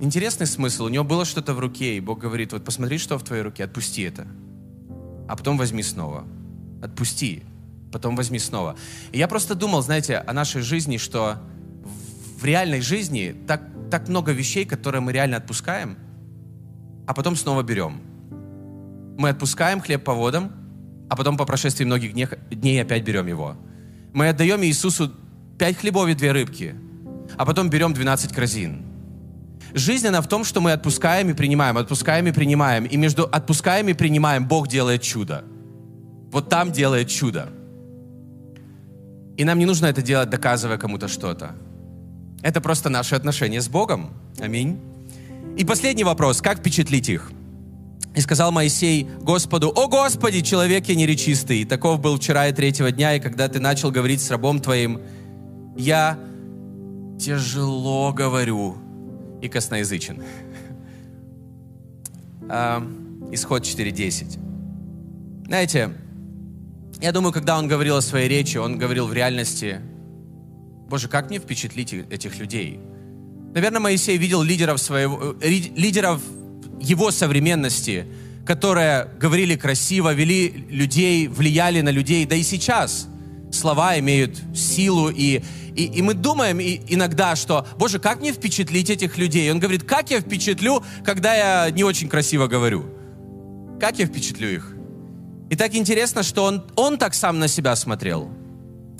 интересный 0.01 0.47
смысл. 0.47 0.85
У 0.85 0.89
него 0.89 1.05
было 1.05 1.25
что-то 1.25 1.55
в 1.55 1.61
руке, 1.61 1.97
и 1.97 2.01
Бог 2.01 2.19
говорит, 2.19 2.53
вот 2.53 2.65
посмотри, 2.65 2.99
что 2.99 3.19
в 3.19 3.23
твоей 3.23 3.43
руке, 3.43 3.65
отпусти 3.65 4.03
это. 4.03 4.27
А 5.29 5.37
потом 5.37 5.57
возьми 5.57 5.83
снова. 5.83 6.25
Отпусти, 6.83 7.43
потом 7.93 8.17
возьми 8.17 8.39
снова. 8.39 8.77
И 9.13 9.19
я 9.19 9.29
просто 9.29 9.55
думал, 9.55 9.83
знаете, 9.83 10.19
о 10.19 10.33
нашей 10.33 10.63
жизни, 10.63 10.97
что 10.97 11.37
в 12.41 12.45
реальной 12.45 12.81
жизни 12.81 13.35
так, 13.47 13.63
так 13.91 14.09
много 14.09 14.33
вещей, 14.33 14.65
которые 14.65 15.01
мы 15.01 15.13
реально 15.13 15.37
отпускаем, 15.37 15.97
а 17.07 17.15
потом 17.15 17.37
снова 17.37 17.63
берем. 17.63 18.01
Мы 19.17 19.31
отпускаем 19.31 19.81
хлеб 19.81 20.05
по 20.05 20.13
водам, 20.13 20.53
а 21.09 21.17
потом 21.17 21.37
по 21.37 21.47
прошествии 21.47 21.85
многих 21.85 22.13
дней 22.13 22.83
опять 22.83 23.05
берем 23.05 23.29
его. 23.29 23.57
Мы 24.13 24.29
отдаем 24.29 24.63
Иисусу 24.65 25.13
пять 25.57 25.79
хлебов 25.79 26.09
и 26.09 26.15
две 26.15 26.33
рыбки– 26.33 26.75
а 27.37 27.45
потом 27.45 27.71
берем 27.71 27.93
12 27.93 28.33
корзин. 28.33 28.83
Жизнь, 29.75 30.07
она 30.07 30.23
в 30.23 30.29
том, 30.29 30.45
что 30.45 30.61
мы 30.61 30.73
отпускаем 30.73 31.31
и 31.31 31.35
принимаем, 31.35 31.77
отпускаем 31.77 32.27
и 32.27 32.33
принимаем. 32.33 32.85
И 32.85 32.97
между 32.97 33.25
отпускаем 33.25 33.89
и 33.89 33.93
принимаем 33.93 34.47
Бог 34.47 34.69
делает 34.69 35.03
чудо. 35.03 35.45
Вот 36.33 36.49
там 36.49 36.73
делает 36.73 37.09
чудо. 37.09 37.51
И 39.37 39.45
нам 39.45 39.59
не 39.59 39.67
нужно 39.67 39.87
это 39.87 40.01
делать, 40.01 40.31
доказывая 40.31 40.79
кому-то 40.79 41.09
что-то. 41.09 41.55
Это 42.43 42.61
просто 42.61 42.89
наши 42.89 43.15
отношения 43.15 43.61
с 43.61 43.69
Богом. 43.69 44.15
Аминь. 44.39 44.81
И 45.59 45.65
последний 45.65 46.05
вопрос. 46.05 46.41
Как 46.41 46.59
впечатлить 46.61 47.09
их? 47.09 47.31
И 48.15 48.21
сказал 48.23 48.51
Моисей 48.51 49.07
Господу, 49.21 49.69
«О 49.77 49.89
Господи, 49.89 50.41
человек 50.41 50.87
я 50.87 50.95
неречистый, 50.95 51.67
таков 51.67 52.01
был 52.01 52.17
вчера 52.17 52.49
и 52.49 52.53
третьего 52.53 52.91
дня, 52.91 53.15
и 53.15 53.21
когда 53.21 53.47
ты 53.47 53.61
начал 53.61 53.91
говорить 53.91 54.23
с 54.23 54.31
рабом 54.31 54.61
твоим, 54.61 55.03
я 55.77 56.19
тяжело 57.19 58.13
говорю 58.13 58.77
и 59.43 59.49
косноязычен. 59.49 60.23
А, 62.49 62.81
исход 63.33 63.65
4.10. 63.65 64.39
Знаете, 65.47 65.93
я 67.01 67.13
думаю, 67.13 67.33
когда 67.33 67.59
он 67.59 67.67
говорил 67.67 67.97
о 67.97 68.03
своей 68.03 68.29
речи, 68.29 68.57
он 68.57 68.79
говорил 68.79 69.07
в 69.09 69.13
реальности, 69.13 69.81
Боже, 70.89 71.09
как 71.09 71.29
мне 71.29 71.39
впечатлить 71.39 71.93
этих 71.93 72.39
людей? 72.39 72.79
Наверное, 73.53 73.81
Моисей 73.81 74.17
видел 74.17 74.43
лидеров, 74.43 74.81
своего, 74.81 75.35
э, 75.41 75.49
лидеров 75.49 76.23
его 76.81 77.11
современности, 77.11 78.07
которые 78.45 79.09
говорили 79.19 79.57
красиво, 79.57 80.15
вели 80.15 80.67
людей, 80.71 81.27
влияли 81.27 81.81
на 81.81 81.89
людей. 81.89 82.27
Да 82.27 82.37
и 82.37 82.43
сейчас 82.43 83.09
слова 83.51 83.99
имеют 83.99 84.39
силу 84.55 85.09
и, 85.09 85.43
и, 85.75 85.85
и 85.85 86.03
мы 86.03 86.15
думаем 86.15 86.61
и, 86.61 86.81
иногда, 86.89 87.37
что, 87.37 87.67
Боже, 87.79 87.99
как 87.99 88.21
мне 88.21 88.33
впечатлить 88.33 88.91
этих 88.91 89.19
людей? 89.19 89.51
Он 89.51 89.59
говорит, 89.59 89.85
как 89.85 90.11
я 90.11 90.21
впечатлю, 90.21 90.83
когда 91.05 91.35
я 91.35 91.71
не 91.71 91.85
очень 91.85 92.09
красиво 92.09 92.47
говорю? 92.47 92.87
Как 93.81 93.99
я 93.99 94.07
впечатлю 94.07 94.49
их? 94.49 94.77
И 95.51 95.57
так 95.57 95.75
интересно, 95.75 96.23
что 96.23 96.45
он, 96.45 96.65
он 96.77 96.99
так 96.99 97.15
сам 97.15 97.39
на 97.39 97.49
себя 97.49 97.77
смотрел. 97.77 98.31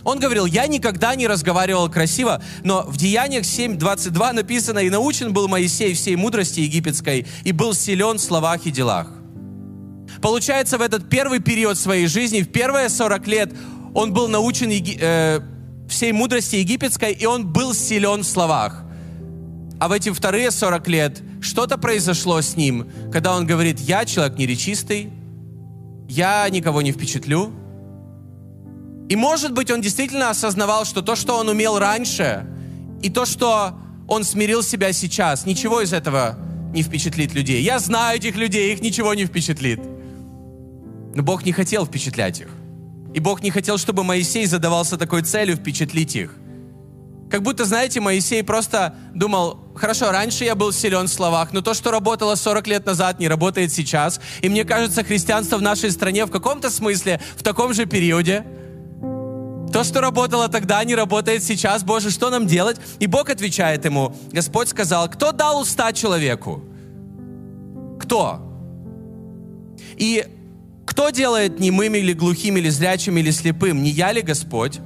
Он 0.05 0.21
говорил, 0.21 0.47
я 0.47 0.69
никогда 0.69 1.17
не 1.17 1.27
разговаривал 1.27 1.91
красиво, 1.91 2.41
но 2.63 2.85
в 2.87 2.97
Деяниях 2.97 3.43
7.22 3.43 4.33
написано, 4.33 4.79
«И 4.79 4.91
научен 4.91 5.33
был 5.33 5.49
Моисей 5.49 5.95
всей 5.95 6.15
мудрости 6.15 6.61
египетской, 6.61 7.27
и 7.43 7.51
был 7.51 7.75
силен 7.75 8.19
в 8.19 8.21
словах 8.21 8.67
и 8.67 8.71
делах». 8.71 9.09
Получается, 10.23 10.79
в 10.79 10.83
этот 10.83 11.09
первый 11.09 11.41
период 11.41 11.77
своей 11.77 12.07
жизни, 12.07 12.43
в 12.43 12.49
первые 12.49 12.89
40 12.89 13.27
лет, 13.27 13.53
он 13.97 14.13
был 14.13 14.29
научен 14.29 14.71
э, 14.71 15.41
всей 15.89 16.13
мудрости 16.13 16.57
египетской, 16.57 17.13
и 17.13 17.25
он 17.25 17.47
был 17.47 17.73
силен 17.73 18.21
в 18.21 18.27
словах. 18.27 18.85
А 19.81 19.89
в 19.89 19.93
эти 19.93 20.11
вторые 20.11 20.51
40 20.51 20.89
лет 20.89 21.23
что-то 21.41 21.79
произошло 21.79 22.43
с 22.43 22.57
ним, 22.57 22.91
когда 23.11 23.35
он 23.35 23.47
говорит, 23.47 23.81
я 23.81 24.05
человек 24.05 24.37
неречистый, 24.37 25.11
я 26.11 26.47
никого 26.51 26.83
не 26.83 26.93
впечатлю. 26.93 27.53
И 29.09 29.17
может 29.17 29.53
быть 29.53 29.71
он 29.71 29.81
действительно 29.81 30.29
осознавал, 30.29 30.85
что 30.85 31.01
то, 31.01 31.17
что 31.17 31.39
он 31.39 31.49
умел 31.49 31.79
раньше, 31.79 32.47
и 33.03 33.09
то, 33.09 33.25
что 33.25 33.79
он 34.07 34.25
смирил 34.25 34.63
себя 34.63 34.93
сейчас, 34.93 35.47
ничего 35.47 35.81
из 35.81 35.95
этого 35.95 36.39
не 36.75 36.83
впечатлит 36.83 37.33
людей. 37.33 37.63
Я 37.63 37.79
знаю 37.79 38.19
этих 38.19 38.37
людей, 38.37 38.75
их 38.75 38.83
ничего 38.83 39.15
не 39.15 39.25
впечатлит. 39.25 39.81
Но 41.15 41.23
Бог 41.23 41.47
не 41.47 41.53
хотел 41.53 41.87
впечатлять 41.87 42.41
их. 42.41 42.49
И 43.17 43.21
Бог 43.21 43.43
не 43.43 43.51
хотел, 43.51 43.79
чтобы 43.79 44.05
Моисей 44.05 44.45
задавался 44.45 44.99
такой 44.99 45.23
целью 45.23 45.57
впечатлить 45.57 46.15
их. 46.15 46.35
Как 47.31 47.43
будто, 47.43 47.65
знаете, 47.65 47.99
Моисей 47.99 48.45
просто 48.45 48.95
думал, 49.15 49.59
хорошо, 49.75 50.13
раньше 50.13 50.45
я 50.45 50.55
был 50.55 50.71
силен 50.71 51.07
в 51.07 51.11
словах, 51.11 51.55
но 51.55 51.63
то, 51.63 51.73
что 51.73 51.91
работало 51.91 52.35
40 52.35 52.67
лет 52.67 52.85
назад, 52.85 53.19
не 53.19 53.27
работает 53.27 53.73
сейчас. 53.73 54.21
И 54.43 54.51
мне 54.51 54.67
кажется, 54.67 55.03
христианство 55.03 55.57
в 55.57 55.63
нашей 55.63 55.93
стране 55.93 56.27
в 56.27 56.31
каком-то 56.31 56.69
смысле 56.69 57.19
в 57.37 57.43
таком 57.43 57.73
же 57.73 57.87
периоде. 57.87 58.45
То, 59.73 59.83
что 59.83 60.03
работало 60.03 60.51
тогда, 60.51 60.85
не 60.85 60.95
работает 60.95 61.43
сейчас. 61.43 61.85
Боже, 61.85 62.11
что 62.11 62.29
нам 62.29 62.47
делать? 62.47 62.77
И 62.99 63.07
Бог 63.07 63.31
отвечает 63.31 63.87
ему. 63.87 64.15
Господь 64.31 64.69
сказал, 64.69 65.09
кто 65.09 65.33
дал 65.33 65.63
уста 65.63 65.95
человеку? 65.95 66.63
Кто? 67.99 68.43
И 69.97 70.36
кто 70.87 71.11
делает 71.11 71.61
немым 71.61 71.95
или 71.95 72.15
глухим, 72.15 72.57
или 72.57 72.71
зрячим, 72.71 73.19
или 73.19 73.31
слепым? 73.31 73.83
Не 73.83 73.91
я 73.91 74.13
ли 74.13 74.23
Господь? 74.23 74.81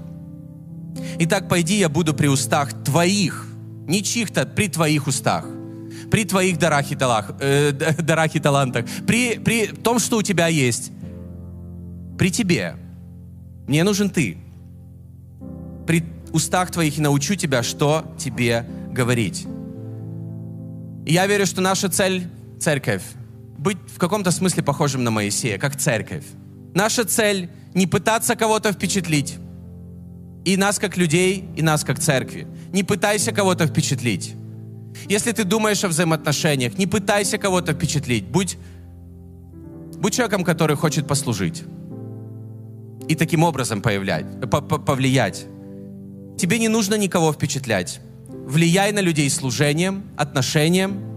Итак, 1.20 1.48
пойди, 1.48 1.78
я 1.78 1.88
буду 1.88 2.14
при 2.14 2.26
устах 2.26 2.72
твоих, 2.82 3.46
не 3.86 4.02
чьих-то, 4.02 4.46
при 4.46 4.68
твоих 4.68 5.06
устах, 5.06 5.46
при 6.10 6.24
твоих 6.24 6.58
дарах 6.58 6.90
и, 6.90 6.96
талах, 6.96 7.32
э, 7.40 7.72
дарах 7.98 8.34
и 8.34 8.40
талантах, 8.40 8.86
при, 9.06 9.38
при 9.38 9.66
том, 9.66 9.98
что 9.98 10.16
у 10.16 10.22
тебя 10.22 10.48
есть, 10.48 10.90
при 12.18 12.30
тебе. 12.30 12.74
Мне 13.68 13.84
нужен 13.84 14.10
ты. 14.10 14.38
При 15.86 16.04
устах 16.32 16.70
твоих 16.70 16.98
и 16.98 17.00
научу 17.00 17.34
тебя, 17.34 17.62
что 17.62 18.04
тебе 18.18 18.66
говорить. 18.90 19.46
И 21.06 21.12
я 21.12 21.26
верю, 21.26 21.46
что 21.46 21.60
наша 21.60 21.88
цель— 21.88 22.28
церковь. 22.60 23.02
Быть 23.60 23.76
в 23.94 23.98
каком-то 23.98 24.30
смысле 24.30 24.62
похожим 24.62 25.04
на 25.04 25.10
Моисея, 25.10 25.58
как 25.58 25.76
церковь. 25.76 26.24
Наша 26.74 27.04
цель— 27.04 27.50
не 27.74 27.86
пытаться 27.86 28.34
кого-то 28.34 28.72
впечатлить, 28.72 29.36
и 30.46 30.56
нас 30.56 30.78
как 30.78 30.96
людей, 30.96 31.44
и 31.56 31.60
нас 31.60 31.84
как 31.84 31.98
церкви. 31.98 32.46
Не 32.72 32.84
пытайся 32.84 33.32
кого-то 33.32 33.66
впечатлить. 33.66 34.34
Если 35.10 35.32
ты 35.32 35.44
думаешь 35.44 35.84
о 35.84 35.88
взаимоотношениях, 35.88 36.78
не 36.78 36.86
пытайся 36.86 37.36
кого-то 37.36 37.74
впечатлить. 37.74 38.24
Будь, 38.24 38.56
будь 39.98 40.14
человеком, 40.14 40.42
который 40.42 40.76
хочет 40.76 41.06
послужить. 41.06 41.62
И 43.08 43.14
таким 43.14 43.42
образом 43.42 43.82
появлять, 43.82 44.24
повлиять. 44.86 45.44
Тебе 46.38 46.58
не 46.58 46.68
нужно 46.68 46.94
никого 46.94 47.30
впечатлять. 47.30 48.00
Влияй 48.26 48.92
на 48.92 49.00
людей 49.00 49.28
служением, 49.28 50.04
отношением. 50.16 51.09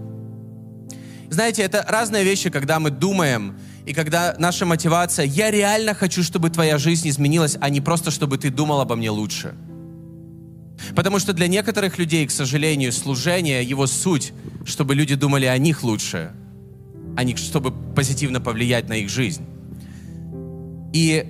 Знаете, 1.34 1.62
это 1.62 1.84
разные 1.88 2.22
вещи, 2.22 2.48
когда 2.48 2.78
мы 2.78 2.90
думаем, 2.90 3.56
и 3.86 3.92
когда 3.92 4.36
наша 4.38 4.66
мотивация, 4.66 5.26
я 5.26 5.50
реально 5.50 5.92
хочу, 5.92 6.22
чтобы 6.22 6.48
твоя 6.48 6.78
жизнь 6.78 7.08
изменилась, 7.08 7.56
а 7.60 7.70
не 7.70 7.80
просто, 7.80 8.12
чтобы 8.12 8.38
ты 8.38 8.50
думал 8.50 8.80
обо 8.80 8.94
мне 8.94 9.10
лучше. 9.10 9.56
Потому 10.94 11.18
что 11.18 11.32
для 11.32 11.48
некоторых 11.48 11.98
людей, 11.98 12.24
к 12.24 12.30
сожалению, 12.30 12.92
служение, 12.92 13.64
его 13.64 13.88
суть, 13.88 14.32
чтобы 14.64 14.94
люди 14.94 15.16
думали 15.16 15.46
о 15.46 15.58
них 15.58 15.82
лучше, 15.82 16.30
а 17.16 17.24
не 17.24 17.34
чтобы 17.34 17.72
позитивно 17.72 18.40
повлиять 18.40 18.88
на 18.88 18.94
их 18.94 19.08
жизнь. 19.08 19.44
И 20.92 21.26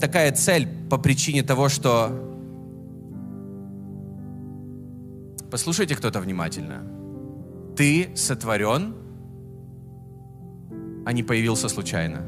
такая 0.00 0.32
цель 0.32 0.66
по 0.90 0.98
причине 0.98 1.44
того, 1.44 1.68
что... 1.68 2.10
Послушайте 5.52 5.94
кто-то 5.94 6.20
внимательно. 6.20 6.95
Ты 7.76 8.10
сотворен 8.16 9.06
а 11.06 11.12
не 11.12 11.22
появился 11.22 11.68
случайно. 11.68 12.20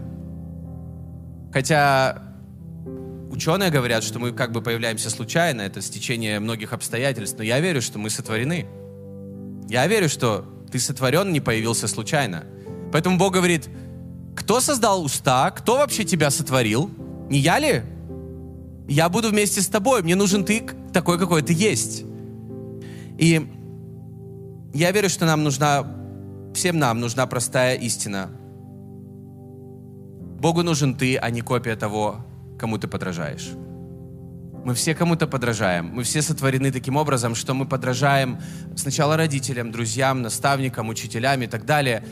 Хотя 1.52 2.22
ученые 3.28 3.70
говорят, 3.70 4.04
что 4.04 4.20
мы 4.20 4.30
как 4.30 4.52
бы 4.52 4.62
появляемся 4.62 5.10
случайно, 5.10 5.62
это 5.62 5.82
стечение 5.82 6.38
многих 6.38 6.72
обстоятельств, 6.72 7.36
но 7.38 7.42
я 7.42 7.58
верю, 7.58 7.82
что 7.82 7.98
мы 7.98 8.08
сотворены. 8.08 8.66
Я 9.68 9.84
верю, 9.88 10.08
что 10.08 10.44
ты 10.70 10.78
сотворен, 10.78 11.32
не 11.32 11.40
появился 11.40 11.88
случайно. 11.88 12.44
Поэтому 12.92 13.18
Бог 13.18 13.34
говорит, 13.34 13.68
кто 14.36 14.60
создал 14.60 15.02
уста, 15.02 15.50
кто 15.50 15.78
вообще 15.78 16.04
тебя 16.04 16.30
сотворил? 16.30 16.88
Не 17.28 17.40
я 17.40 17.58
ли? 17.58 17.82
Я 18.86 19.08
буду 19.08 19.30
вместе 19.30 19.60
с 19.60 19.66
тобой, 19.66 20.04
мне 20.04 20.14
нужен 20.14 20.44
ты 20.44 20.64
такой, 20.92 21.18
какой 21.18 21.42
ты 21.42 21.52
есть. 21.52 22.04
И 23.18 23.44
я 24.72 24.90
верю, 24.92 25.08
что 25.08 25.26
нам 25.26 25.44
нужна, 25.44 25.86
всем 26.54 26.78
нам 26.78 27.00
нужна 27.00 27.26
простая 27.26 27.76
истина. 27.76 28.30
Богу 30.40 30.62
нужен 30.62 30.94
ты, 30.94 31.16
а 31.16 31.30
не 31.30 31.40
копия 31.40 31.76
того, 31.76 32.24
кому 32.58 32.78
ты 32.78 32.86
подражаешь. 32.86 33.50
Мы 34.64 34.74
все 34.74 34.94
кому-то 34.94 35.26
подражаем. 35.26 35.86
Мы 35.86 36.02
все 36.02 36.20
сотворены 36.20 36.70
таким 36.70 36.96
образом, 36.96 37.34
что 37.34 37.54
мы 37.54 37.64
подражаем 37.64 38.38
сначала 38.76 39.16
родителям, 39.16 39.72
друзьям, 39.72 40.20
наставникам, 40.22 40.88
учителям 40.88 41.42
и 41.42 41.46
так 41.46 41.64
далее. 41.64 42.04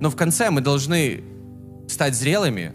Но 0.00 0.10
в 0.10 0.16
конце 0.16 0.50
мы 0.50 0.60
должны 0.60 1.22
стать 1.88 2.14
зрелыми 2.14 2.72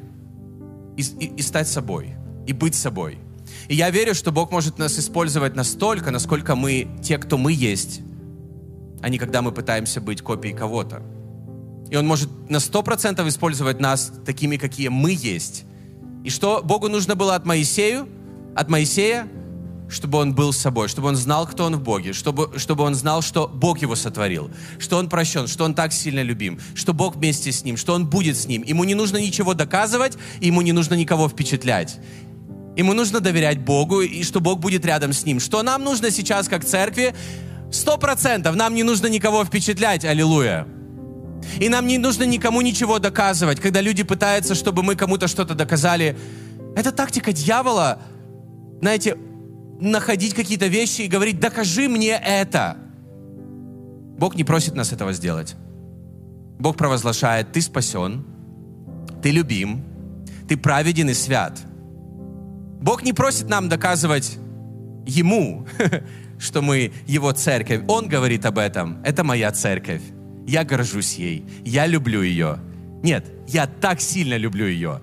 и, 0.95 1.01
и, 1.01 1.25
и 1.35 1.41
стать 1.41 1.67
собой, 1.67 2.15
и 2.47 2.53
быть 2.53 2.75
собой. 2.75 3.19
И 3.67 3.75
я 3.75 3.89
верю, 3.89 4.15
что 4.15 4.31
Бог 4.31 4.51
может 4.51 4.77
нас 4.77 4.97
использовать 4.97 5.55
настолько, 5.55 6.11
насколько 6.11 6.55
мы 6.55 6.87
те, 7.03 7.17
кто 7.17 7.37
мы 7.37 7.51
есть, 7.51 8.01
а 9.01 9.09
не 9.09 9.17
когда 9.17 9.41
мы 9.41 9.51
пытаемся 9.51 10.01
быть 10.01 10.21
копией 10.21 10.55
кого-то. 10.55 11.01
И 11.89 11.95
Он 11.95 12.05
может 12.05 12.29
на 12.49 12.59
сто 12.59 12.83
процентов 12.83 13.27
использовать 13.27 13.79
нас 13.79 14.11
такими, 14.25 14.57
какие 14.57 14.89
мы 14.89 15.11
есть. 15.11 15.63
И 16.23 16.29
что 16.29 16.61
Богу 16.63 16.89
нужно 16.89 17.15
было 17.15 17.35
от 17.35 17.45
Моисею, 17.45 18.07
от 18.55 18.69
Моисея, 18.69 19.27
чтобы 19.89 20.17
он 20.17 20.35
был 20.35 20.51
собой, 20.51 20.87
чтобы 20.87 21.07
он 21.07 21.15
знал, 21.15 21.47
кто 21.47 21.65
он 21.65 21.75
в 21.75 21.81
Боге, 21.81 22.13
чтобы, 22.13 22.51
чтобы 22.57 22.83
он 22.83 22.95
знал, 22.95 23.21
что 23.21 23.47
Бог 23.47 23.79
его 23.79 23.95
сотворил, 23.95 24.51
что 24.79 24.97
он 24.97 25.09
прощен, 25.09 25.47
что 25.47 25.63
он 25.63 25.73
так 25.73 25.93
сильно 25.93 26.21
любим, 26.21 26.59
что 26.75 26.93
Бог 26.93 27.15
вместе 27.15 27.51
с 27.51 27.63
ним, 27.63 27.77
что 27.77 27.93
он 27.93 28.05
будет 28.05 28.37
с 28.37 28.47
ним. 28.47 28.63
Ему 28.63 28.83
не 28.83 28.95
нужно 28.95 29.17
ничего 29.17 29.53
доказывать, 29.53 30.17
ему 30.41 30.61
не 30.61 30.73
нужно 30.73 30.95
никого 30.95 31.29
впечатлять. 31.29 31.99
Ему 32.75 32.93
нужно 32.93 33.21
доверять 33.21 33.59
Богу, 33.59 34.01
и 34.01 34.23
что 34.23 34.39
Бог 34.39 34.59
будет 34.59 34.85
рядом 34.85 35.11
с 35.11 35.25
ним. 35.25 35.39
Что 35.39 35.63
нам 35.63 35.83
нужно 35.83 36.11
сейчас, 36.11 36.47
как 36.47 36.63
церкви? 36.63 37.15
Сто 37.71 37.97
процентов 37.97 38.55
нам 38.55 38.73
не 38.75 38.83
нужно 38.83 39.07
никого 39.07 39.43
впечатлять, 39.43 40.05
аллилуйя. 40.05 40.67
И 41.59 41.69
нам 41.69 41.87
не 41.87 41.97
нужно 41.97 42.23
никому 42.23 42.61
ничего 42.61 42.99
доказывать. 42.99 43.59
Когда 43.59 43.81
люди 43.81 44.03
пытаются, 44.03 44.55
чтобы 44.55 44.83
мы 44.83 44.95
кому-то 44.95 45.27
что-то 45.27 45.55
доказали, 45.55 46.17
это 46.75 46.91
тактика 46.91 47.31
дьявола, 47.33 47.99
знаете, 48.79 49.17
находить 49.79 50.33
какие-то 50.33 50.67
вещи 50.67 51.01
и 51.01 51.07
говорить, 51.07 51.39
докажи 51.39 51.87
мне 51.87 52.11
это. 52.11 52.77
Бог 54.17 54.35
не 54.35 54.43
просит 54.43 54.75
нас 54.75 54.91
этого 54.91 55.13
сделать. 55.13 55.55
Бог 56.59 56.75
провозглашает, 56.75 57.51
ты 57.51 57.61
спасен, 57.61 58.25
ты 59.21 59.29
любим, 59.31 59.83
ты 60.47 60.57
праведен 60.57 61.09
и 61.09 61.13
свят. 61.13 61.59
Бог 62.81 63.03
не 63.03 63.13
просит 63.13 63.49
нам 63.49 63.69
доказывать 63.69 64.37
Ему, 65.05 65.65
что 66.37 66.61
мы 66.61 66.91
Его 67.05 67.31
церковь. 67.31 67.81
Он 67.87 68.07
говорит 68.07 68.45
об 68.45 68.57
этом. 68.57 69.01
Это 69.03 69.23
моя 69.23 69.51
церковь 69.51 70.01
я 70.47 70.63
горжусь 70.63 71.15
ей, 71.15 71.45
я 71.65 71.85
люблю 71.85 72.21
ее. 72.23 72.59
Нет, 73.03 73.25
я 73.47 73.67
так 73.67 73.99
сильно 73.99 74.37
люблю 74.37 74.65
ее. 74.65 75.01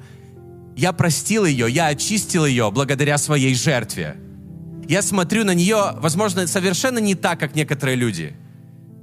Я 0.74 0.92
простил 0.92 1.44
ее, 1.44 1.70
я 1.70 1.88
очистил 1.88 2.46
ее 2.46 2.70
благодаря 2.72 3.18
своей 3.18 3.54
жертве. 3.54 4.16
Я 4.88 5.02
смотрю 5.02 5.44
на 5.44 5.54
нее, 5.54 5.92
возможно, 5.98 6.46
совершенно 6.46 6.98
не 6.98 7.14
так, 7.14 7.38
как 7.38 7.54
некоторые 7.54 7.96
люди. 7.96 8.34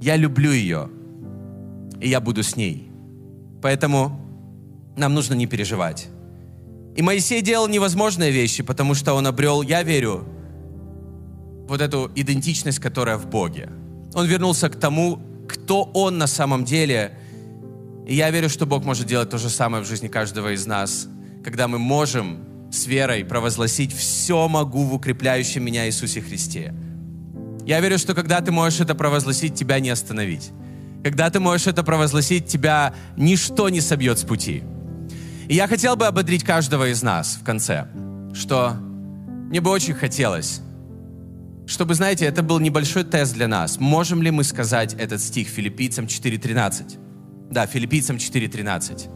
Я 0.00 0.16
люблю 0.16 0.50
ее, 0.50 0.90
и 2.00 2.08
я 2.08 2.20
буду 2.20 2.42
с 2.42 2.56
ней. 2.56 2.90
Поэтому 3.62 4.20
нам 4.96 5.14
нужно 5.14 5.34
не 5.34 5.46
переживать. 5.46 6.08
И 6.96 7.02
Моисей 7.02 7.40
делал 7.40 7.68
невозможные 7.68 8.32
вещи, 8.32 8.64
потому 8.64 8.94
что 8.94 9.14
он 9.14 9.28
обрел, 9.28 9.62
я 9.62 9.82
верю, 9.84 10.26
вот 11.68 11.80
эту 11.80 12.10
идентичность, 12.14 12.78
которая 12.78 13.16
в 13.16 13.26
Боге. 13.26 13.70
Он 14.14 14.26
вернулся 14.26 14.68
к 14.68 14.76
тому, 14.76 15.20
кто 15.48 15.84
Он 15.94 16.18
на 16.18 16.26
самом 16.26 16.64
деле. 16.64 17.18
И 18.06 18.14
я 18.14 18.30
верю, 18.30 18.48
что 18.48 18.66
Бог 18.66 18.84
может 18.84 19.06
делать 19.06 19.30
то 19.30 19.38
же 19.38 19.48
самое 19.48 19.82
в 19.82 19.86
жизни 19.86 20.08
каждого 20.08 20.52
из 20.54 20.66
нас, 20.66 21.08
когда 21.44 21.68
мы 21.68 21.78
можем 21.78 22.44
с 22.70 22.86
верой 22.86 23.24
провозгласить 23.24 23.94
«все 23.94 24.48
могу 24.48 24.84
в 24.84 24.94
укрепляющем 24.94 25.64
меня 25.64 25.86
Иисусе 25.86 26.20
Христе». 26.20 26.74
Я 27.64 27.80
верю, 27.80 27.98
что 27.98 28.14
когда 28.14 28.40
ты 28.40 28.50
можешь 28.50 28.80
это 28.80 28.94
провозгласить, 28.94 29.54
тебя 29.54 29.78
не 29.78 29.90
остановить. 29.90 30.50
Когда 31.04 31.30
ты 31.30 31.38
можешь 31.38 31.66
это 31.66 31.82
провозгласить, 31.82 32.46
тебя 32.46 32.94
ничто 33.16 33.68
не 33.68 33.80
собьет 33.80 34.18
с 34.18 34.24
пути. 34.24 34.62
И 35.48 35.54
я 35.54 35.68
хотел 35.68 35.96
бы 35.96 36.06
ободрить 36.06 36.44
каждого 36.44 36.88
из 36.88 37.02
нас 37.02 37.38
в 37.40 37.44
конце, 37.44 37.86
что 38.34 38.72
мне 39.48 39.60
бы 39.60 39.70
очень 39.70 39.94
хотелось, 39.94 40.60
чтобы, 41.72 41.94
знаете, 41.94 42.26
это 42.26 42.42
был 42.42 42.60
небольшой 42.60 43.02
тест 43.02 43.32
для 43.32 43.48
нас. 43.48 43.80
Можем 43.80 44.22
ли 44.22 44.30
мы 44.30 44.44
сказать 44.44 44.94
этот 44.94 45.22
стих 45.22 45.48
филиппийцам 45.48 46.04
4.13? 46.04 46.98
Да, 47.50 47.66
филиппийцам 47.66 48.16
4.13. 48.16 49.08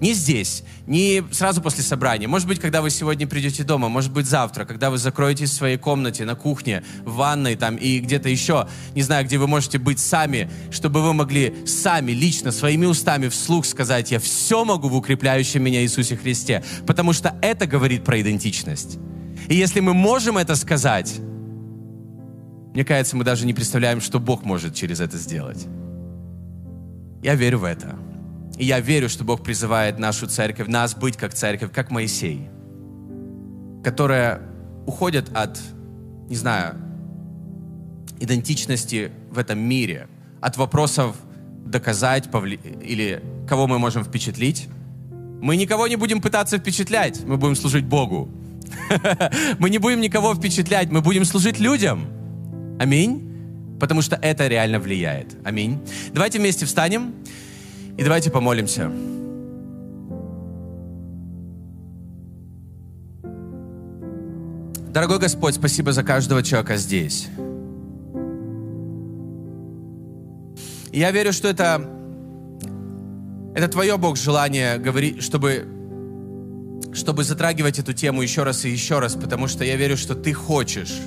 Не 0.00 0.12
здесь, 0.14 0.62
не 0.86 1.24
сразу 1.32 1.60
после 1.60 1.82
собрания. 1.82 2.28
Может 2.28 2.46
быть, 2.46 2.60
когда 2.60 2.80
вы 2.80 2.90
сегодня 2.90 3.26
придете 3.26 3.64
дома, 3.64 3.88
может 3.88 4.12
быть, 4.12 4.26
завтра, 4.26 4.64
когда 4.64 4.90
вы 4.90 4.98
закроетесь 4.98 5.50
в 5.50 5.54
своей 5.54 5.78
комнате, 5.78 6.24
на 6.24 6.36
кухне, 6.36 6.84
в 7.04 7.14
ванной 7.14 7.56
там 7.56 7.76
и 7.76 7.98
где-то 7.98 8.28
еще, 8.28 8.68
не 8.94 9.02
знаю, 9.02 9.24
где 9.24 9.38
вы 9.38 9.48
можете 9.48 9.78
быть 9.78 9.98
сами, 9.98 10.48
чтобы 10.70 11.02
вы 11.02 11.12
могли 11.12 11.54
сами, 11.66 12.12
лично, 12.12 12.52
своими 12.52 12.86
устами 12.86 13.28
вслух 13.28 13.66
сказать, 13.66 14.12
я 14.12 14.20
все 14.20 14.64
могу 14.64 14.88
в 14.88 14.96
укрепляющем 14.96 15.62
меня 15.62 15.82
Иисусе 15.82 16.16
Христе. 16.16 16.62
Потому 16.86 17.12
что 17.12 17.36
это 17.42 17.66
говорит 17.66 18.04
про 18.04 18.20
идентичность. 18.20 18.98
И 19.48 19.56
если 19.56 19.80
мы 19.80 19.92
можем 19.92 20.38
это 20.38 20.54
сказать, 20.56 21.20
мне 22.76 22.84
кажется, 22.84 23.16
мы 23.16 23.24
даже 23.24 23.46
не 23.46 23.54
представляем, 23.54 24.02
что 24.02 24.20
Бог 24.20 24.44
может 24.44 24.74
через 24.74 25.00
это 25.00 25.16
сделать. 25.16 25.66
Я 27.22 27.34
верю 27.34 27.60
в 27.60 27.64
это. 27.64 27.96
И 28.58 28.66
я 28.66 28.80
верю, 28.80 29.08
что 29.08 29.24
Бог 29.24 29.42
призывает 29.42 29.98
нашу 29.98 30.26
церковь, 30.26 30.68
нас 30.68 30.94
быть 30.94 31.16
как 31.16 31.32
церковь, 31.32 31.72
как 31.72 31.90
Моисей, 31.90 32.50
которая 33.82 34.42
уходит 34.84 35.34
от, 35.34 35.58
не 36.28 36.36
знаю, 36.36 36.76
идентичности 38.20 39.10
в 39.30 39.38
этом 39.38 39.58
мире, 39.58 40.06
от 40.42 40.58
вопросов 40.58 41.16
доказать 41.64 42.30
повли... 42.30 42.60
или 42.82 43.22
кого 43.48 43.66
мы 43.66 43.78
можем 43.78 44.04
впечатлить. 44.04 44.68
Мы 45.40 45.56
никого 45.56 45.86
не 45.86 45.96
будем 45.96 46.20
пытаться 46.20 46.58
впечатлять, 46.58 47.24
мы 47.24 47.38
будем 47.38 47.56
служить 47.56 47.86
Богу. 47.86 48.28
Мы 49.58 49.70
не 49.70 49.78
будем 49.78 50.00
никого 50.02 50.34
впечатлять, 50.34 50.90
мы 50.90 51.00
будем 51.00 51.24
служить 51.24 51.60
людям. 51.60 52.15
Аминь. 52.78 53.32
Потому 53.80 54.02
что 54.02 54.16
это 54.16 54.46
реально 54.46 54.80
влияет. 54.80 55.36
Аминь. 55.44 55.78
Давайте 56.12 56.38
вместе 56.38 56.64
встанем. 56.66 57.14
И 57.96 58.02
давайте 58.02 58.30
помолимся. 58.30 58.90
Дорогой 64.92 65.18
Господь, 65.18 65.54
спасибо 65.54 65.92
за 65.92 66.02
каждого 66.02 66.42
человека 66.42 66.76
здесь. 66.76 67.28
Я 70.90 71.10
верю, 71.10 71.34
что 71.34 71.48
это, 71.48 71.86
это 73.54 73.68
Твое, 73.68 73.98
Бог, 73.98 74.16
желание 74.16 74.78
говорить, 74.78 75.22
чтобы, 75.22 75.66
чтобы 76.94 77.24
затрагивать 77.24 77.78
эту 77.78 77.92
тему 77.92 78.22
еще 78.22 78.42
раз 78.44 78.64
и 78.64 78.70
еще 78.70 78.98
раз, 78.98 79.16
потому 79.16 79.48
что 79.48 79.64
я 79.64 79.76
верю, 79.76 79.98
что 79.98 80.14
Ты 80.14 80.32
хочешь, 80.32 80.98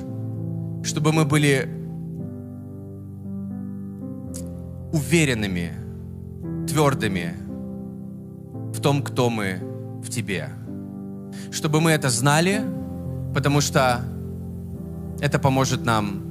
чтобы 0.84 1.12
мы 1.12 1.26
были 1.26 1.70
уверенными, 4.92 5.72
твердыми 6.68 7.36
в 8.74 8.82
том, 8.82 9.04
кто 9.04 9.30
мы 9.30 9.60
в 10.04 10.10
Тебе. 10.10 10.50
Чтобы 11.52 11.82
мы 11.82 11.92
это 11.92 12.10
знали, 12.10 12.64
потому 13.34 13.62
что 13.62 14.02
это 15.20 15.40
поможет 15.40 15.86
нам 15.86 16.24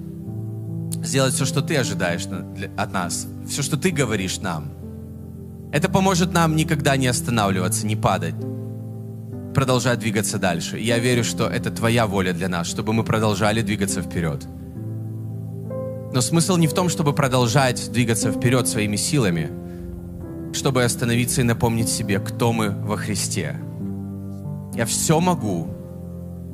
сделать 1.02 1.34
все, 1.34 1.44
что 1.44 1.62
Ты 1.62 1.76
ожидаешь 1.76 2.26
от 2.76 2.92
нас, 2.92 3.26
все, 3.46 3.62
что 3.62 3.76
Ты 3.76 3.90
говоришь 3.90 4.40
нам. 4.40 4.72
Это 5.72 5.88
поможет 5.88 6.32
нам 6.32 6.56
никогда 6.56 6.96
не 6.96 7.06
останавливаться, 7.06 7.86
не 7.86 7.96
падать, 7.96 8.34
продолжать 9.58 9.98
двигаться 9.98 10.38
дальше. 10.38 10.78
я 10.78 10.98
верю, 10.98 11.24
что 11.24 11.48
это 11.48 11.70
Твоя 11.70 12.06
воля 12.06 12.32
для 12.32 12.48
нас, 12.48 12.66
чтобы 12.66 12.92
мы 12.92 13.02
продолжали 13.04 13.62
двигаться 13.62 14.02
вперед. 14.02 14.46
Но 16.12 16.20
смысл 16.20 16.56
не 16.56 16.66
в 16.66 16.74
том, 16.74 16.88
чтобы 16.88 17.12
продолжать 17.12 17.90
двигаться 17.92 18.30
вперед 18.32 18.68
своими 18.68 18.96
силами– 18.96 19.50
чтобы 20.52 20.84
остановиться 20.84 21.40
и 21.40 21.44
напомнить 21.44 21.88
себе, 21.88 22.18
кто 22.18 22.52
мы 22.52 22.70
во 22.70 22.96
Христе. 22.96 23.56
Я 24.74 24.86
все 24.86 25.20
могу 25.20 25.68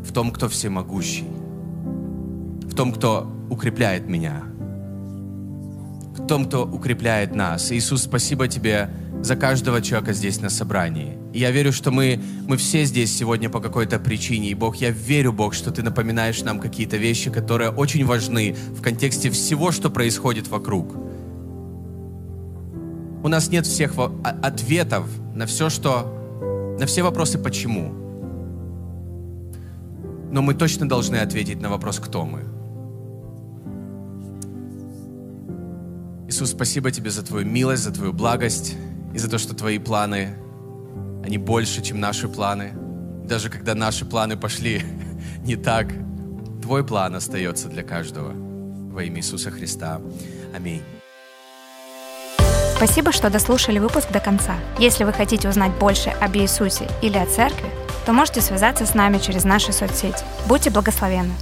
в 0.02 0.12
том, 0.12 0.30
кто 0.30 0.48
всемогущий, 0.48 1.28
в 2.66 2.74
том, 2.74 2.92
кто 2.92 3.30
укрепляет 3.50 4.08
меня, 4.08 4.42
в 6.16 6.26
том, 6.26 6.46
кто 6.46 6.64
укрепляет 6.64 7.34
нас. 7.34 7.70
Иисус, 7.72 8.02
спасибо 8.02 8.48
Тебе 8.48 8.90
за 9.24 9.36
каждого 9.36 9.80
человека 9.80 10.12
здесь 10.12 10.42
на 10.42 10.50
собрании. 10.50 11.16
И 11.32 11.38
я 11.38 11.50
верю, 11.50 11.72
что 11.72 11.90
мы, 11.90 12.20
мы 12.46 12.58
все 12.58 12.84
здесь 12.84 13.16
сегодня 13.16 13.48
по 13.48 13.58
какой-то 13.58 13.98
причине. 13.98 14.50
И 14.50 14.54
Бог, 14.54 14.76
я 14.76 14.90
верю, 14.90 15.32
Бог, 15.32 15.54
что 15.54 15.70
Ты 15.70 15.82
напоминаешь 15.82 16.42
нам 16.42 16.60
какие-то 16.60 16.98
вещи, 16.98 17.30
которые 17.30 17.70
очень 17.70 18.04
важны 18.04 18.54
в 18.76 18.82
контексте 18.82 19.30
всего, 19.30 19.72
что 19.72 19.88
происходит 19.88 20.48
вокруг. 20.48 20.94
У 23.22 23.28
нас 23.28 23.48
нет 23.48 23.64
всех 23.64 23.94
ответов 24.42 25.06
на 25.34 25.46
все, 25.46 25.70
что... 25.70 26.76
На 26.78 26.84
все 26.84 27.02
вопросы 27.02 27.38
«почему?». 27.38 27.94
Но 30.32 30.42
мы 30.42 30.52
точно 30.52 30.86
должны 30.86 31.16
ответить 31.16 31.62
на 31.62 31.70
вопрос 31.70 31.98
«кто 31.98 32.26
мы?». 32.26 32.40
Иисус, 36.28 36.50
спасибо 36.50 36.90
Тебе 36.90 37.10
за 37.10 37.22
Твою 37.22 37.46
милость, 37.46 37.84
за 37.84 37.92
Твою 37.92 38.12
благость 38.12 38.76
и 39.14 39.18
за 39.18 39.30
то, 39.30 39.38
что 39.38 39.54
Твои 39.54 39.78
планы, 39.78 40.36
они 41.24 41.38
больше, 41.38 41.82
чем 41.82 42.00
наши 42.00 42.28
планы. 42.28 42.72
Даже 43.24 43.48
когда 43.48 43.74
наши 43.74 44.04
планы 44.04 44.36
пошли 44.36 44.82
не 45.44 45.56
так, 45.56 45.88
Твой 46.60 46.84
план 46.84 47.14
остается 47.14 47.68
для 47.68 47.82
каждого. 47.82 48.32
Во 48.34 49.02
имя 49.02 49.18
Иисуса 49.18 49.50
Христа. 49.50 50.00
Аминь. 50.54 50.82
Спасибо, 52.76 53.12
что 53.12 53.30
дослушали 53.30 53.78
выпуск 53.78 54.10
до 54.10 54.18
конца. 54.18 54.56
Если 54.78 55.04
вы 55.04 55.12
хотите 55.12 55.48
узнать 55.48 55.72
больше 55.78 56.10
об 56.10 56.36
Иисусе 56.36 56.88
или 57.02 57.16
о 57.16 57.26
церкви, 57.26 57.70
то 58.04 58.12
можете 58.12 58.40
связаться 58.40 58.84
с 58.84 58.94
нами 58.94 59.18
через 59.18 59.44
наши 59.44 59.72
соцсети. 59.72 60.24
Будьте 60.46 60.70
благословенны! 60.70 61.32